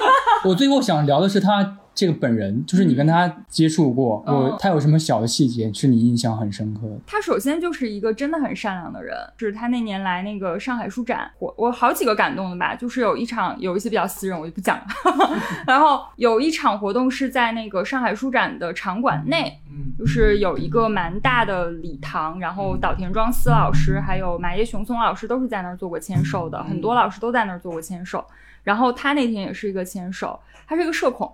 [0.44, 6.98] 我最后想聊的是他这个本人，就是你跟他接触过，嗯、我他有什么小的细节是你印象很深刻的？
[7.06, 14.86] 他首先就是一个真的很善良的人，是他那年来那个上海书展，我我好几个感动的吧，就是有一场有一些比较私人，我就不讲了。
[15.66, 28.24] 然后有一场活动是在那个上海书展的场馆内，嗯，就是有一个蛮大的礼堂，然后岛田庄司老师还有麻叶雄松老师都是在那儿做过签售的，很多老师都在那儿做过签售。
[28.62, 31.30] 然后他那天也是一个签售，他是一个社恐，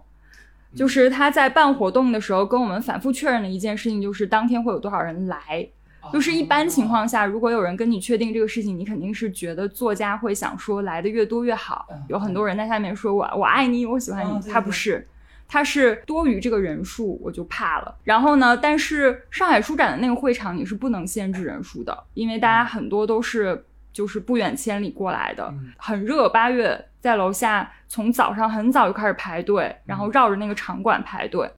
[0.74, 5.68] 就是他在办活动的时候跟我们反复确认的一件事情，就是当天会有多少人来。
[6.12, 11.86] 就是一般情况下，如果有人跟你确定这个事情，你肯定是觉得作家会想说来的越多越好。
[12.08, 15.06] 有很多人在下面说我我爱你，我喜欢你，他不是。
[15.50, 17.94] 他是多于这个人数，我就怕了。
[18.04, 26.28] 然后呢，但是上海书展的那个会场你是不能限制人数的，因为大家很多都是就是不远千里过来的，很热。
[26.28, 31.51] 八月在楼下从早上很早就开始排队，然后绕着那个场馆排队。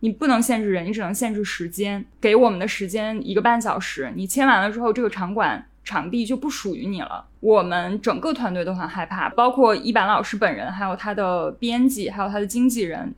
[0.00, 2.04] 你不能限制人，你只能限制时间。
[2.20, 7.26] 给我们的时间一个半小时，你签完了之后，这个场馆场地就不属于你了。
[7.40, 13.14] 我们整个团队都很害怕，包括一板老师本人，还有他的编辑，还有他的经纪人。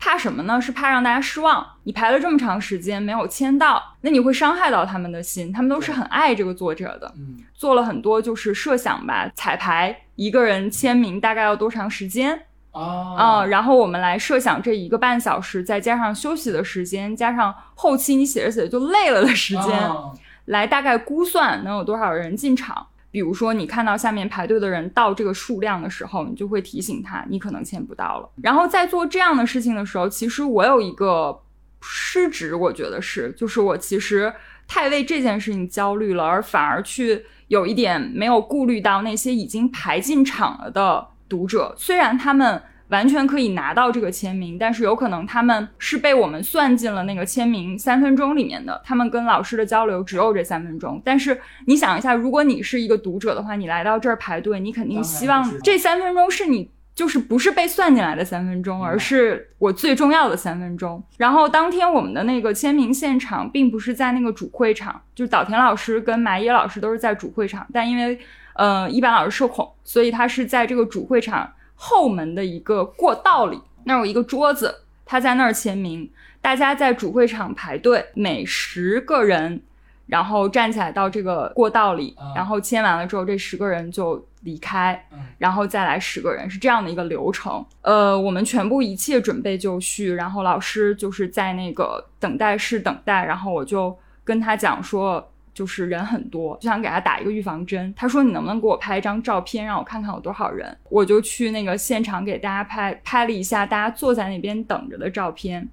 [0.00, 0.60] 怕什么呢？
[0.60, 1.64] 是怕让大家失望。
[1.84, 5.52] 你排了这么长时间没有签到，那你会伤害到他们的心。
[5.52, 7.12] 他们都是很爱这个作者的，
[7.54, 9.30] 做了很多就是设想吧。
[9.36, 12.46] 彩排一个人签名大概要多长时间？
[12.72, 20.10] 啊、嗯，然后我们来设想这一个半小时，再加上休息的时间，加上后期你写着写着就累了的时间，啊
[20.46, 22.86] 来大概估算能有多少人进场。
[23.10, 28.30] 比如说，你看到下面排队的人到这个数量的时候，你就会提醒他，你可能签不到了。
[28.42, 31.40] 然后在做这样的事情的时候，其实我有一个
[31.80, 34.32] 失职，我觉得是，就是我其实
[34.68, 51.00] 太为这件事情焦虑了，而反而去有一点没有顾虑到那些已经排进场了的读者，虽然他们完全可以拿到这个签名，但是有可能他们是被我们算进了那个签名三分钟里面的，他们跟老师的交流只有这三分钟。
[51.04, 56.70] 但是你想一下，如果你是一个读者的话，你来到这儿排队，你肯定希望这三分钟是你。
[56.92, 61.02] 就是不是被算进来的三分钟，而是我最重要的三分钟。
[61.16, 68.18] 然后当天我们的那个签名现场，并不是在那个主会场，就是岛田老师跟麻耶老师都是在主会场，但因为
[68.54, 71.50] 呃一般老师社恐，所以他是在这个主会场
[71.82, 76.08] 后门的一个过道里，那儿有一个桌子，他在那儿签名。
[76.42, 79.62] 大家在主会场排队，每十个人，
[80.06, 85.02] 然后站起来到这个过道里，然后签完了之后，这十个人就离开，
[85.38, 87.64] 然后再来十个人，是这样的一个流程。
[87.80, 95.26] 呃，我们全部一切准备就绪，然后老师就是在那个等待室等待，然后我就跟他讲说。
[95.60, 97.92] 就是人很多，就想给他打一个预防针。
[97.94, 105.68] 他说：“你能不能给我拍一张照片，让我看看有多少人？”我就去那个现场给大家拍拍了一下大家坐在那边等着的照片，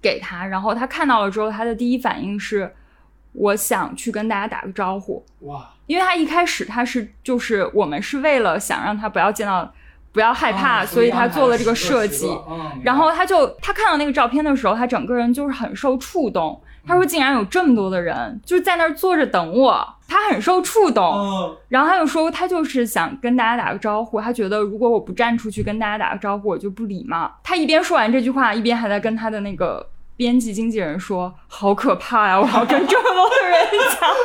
[0.00, 0.46] 给他。
[0.46, 2.72] 然后他看到了之后，他的第一反应是：
[3.32, 5.24] 我想去跟大家打个招呼。
[5.40, 5.68] 哇！
[5.88, 9.74] 因为他一开始他是就是我们是为了想让他不要见到，
[10.12, 12.28] 不要害怕，所以他做了这个设计。
[12.84, 16.62] 然后他就他看到那个照片的时候，他整个人就是很受触动。
[16.86, 21.56] 他说：“竟然有这么多的人就是在那儿坐着等我，他很受触动。
[21.68, 24.20] 然后他就说，他就是想跟大家打个招呼。
[24.20, 27.32] 他觉得如果我不站出去跟大家打个招呼，我就不礼貌。
[27.44, 32.40] 他一边说完这句话，一边还在跟他的那个编辑经纪人说：好可怕呀！
[32.40, 34.16] 我要跟这么多的人讲话。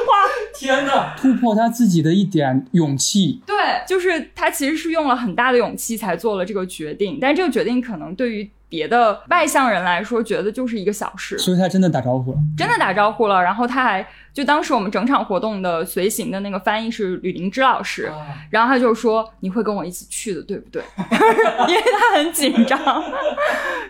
[0.58, 1.16] 天哪！
[1.16, 3.43] 突破他自己的一点勇气。
[3.45, 3.55] 对，
[3.88, 13.41] 就是他其实是用了很大的勇气才做了这个决定，但这个决定可能对于。”别的外向人来说，觉得就是一个小事，所以他真的打招呼了，真的打招呼了。
[13.41, 18.11] 然后他还就当时我们整场活动的随行的那个翻译是吕灵芝老师，
[18.49, 20.84] 然后他就说你会跟我一起去的，对不对？
[21.68, 22.80] 因为他很紧张，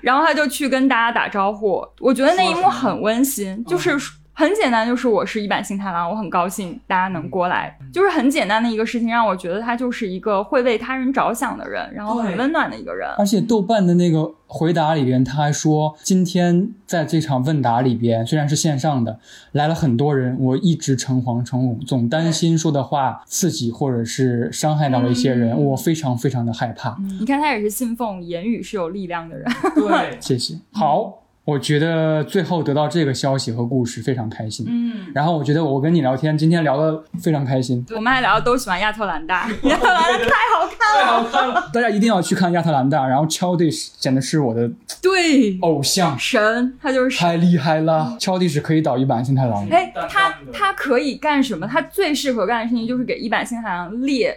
[0.02, 1.86] 然后他就去跟大家打招呼。
[2.00, 3.98] 我觉得那一幕很温馨，就是
[4.38, 13.10] 很简单，就是我是一坂幸太郎，我很高兴大家能过来，就是很简单的一个事情，让我觉得他就是一个会为他人着想的人，然后很温暖的一个人。
[13.18, 14.32] 而且豆瓣的那个。
[14.50, 19.20] 回答里边，他还说，今天在这场问答里边，虽然是线上的，
[19.52, 26.96] 来了很多人，我一直诚惶诚恐，总担心说的话刺激或者是伤害到了一些人，我非常非常的害怕。
[27.20, 29.46] 你看，他也是信奉言语是有力量的人。
[29.76, 30.58] 对， 谢谢。
[30.72, 31.27] 好。
[31.48, 37.86] 我觉得最后得到这个消息和故事非常开心，嗯，然后我觉得我跟你聊天，今天聊的非常开心。
[37.96, 43.08] 我们还聊的都喜欢亚特兰大， 亚特兰大太好看了，太好看了，大家一定要去看亚特兰大。
[43.08, 44.70] 然后 c h a d i s 简直是我的
[45.02, 48.18] 对偶像神，他就是太厉害了。
[48.20, 51.66] c h a d i s 可以导一版新太郎，哎，他他可以干什么？
[51.66, 54.36] 他最适合干的事情就是给一版新太郎列。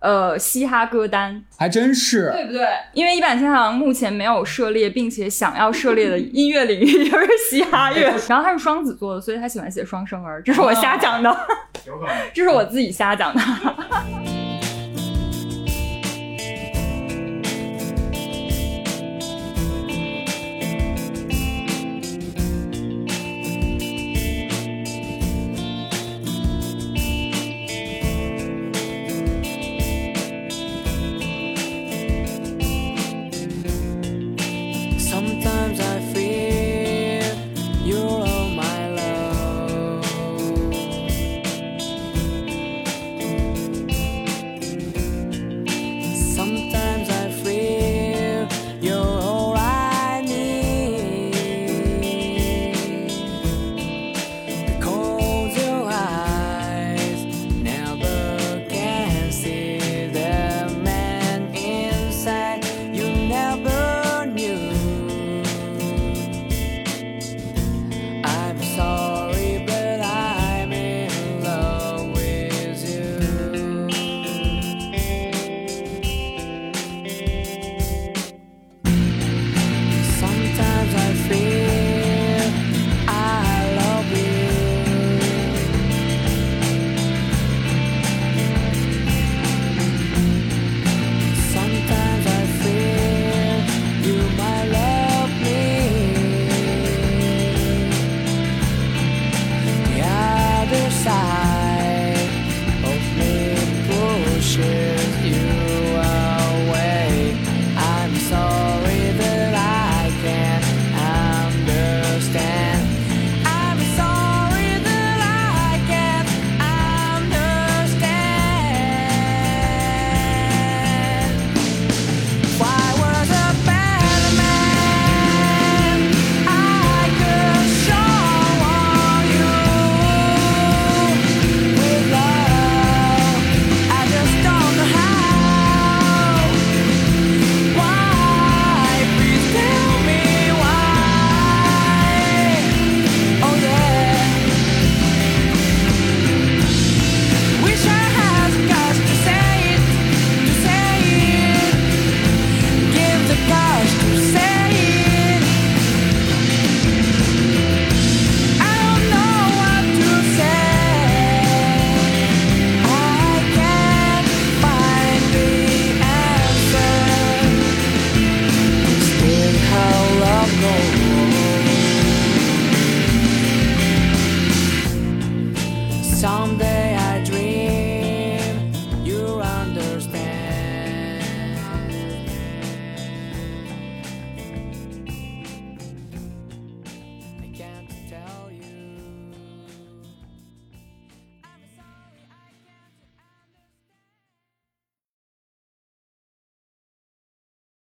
[0.00, 2.66] 呃，嘻哈歌单还真是，对不对？
[2.94, 8.10] 因为一坂新太郎目前没有涉猎，并且想要涉猎的音乐领域就是嘻哈乐。
[8.28, 11.36] 然后他是双子座的，所以他喜欢写双生儿，这是我瞎讲的，
[12.32, 13.42] 这是我自己瞎讲的。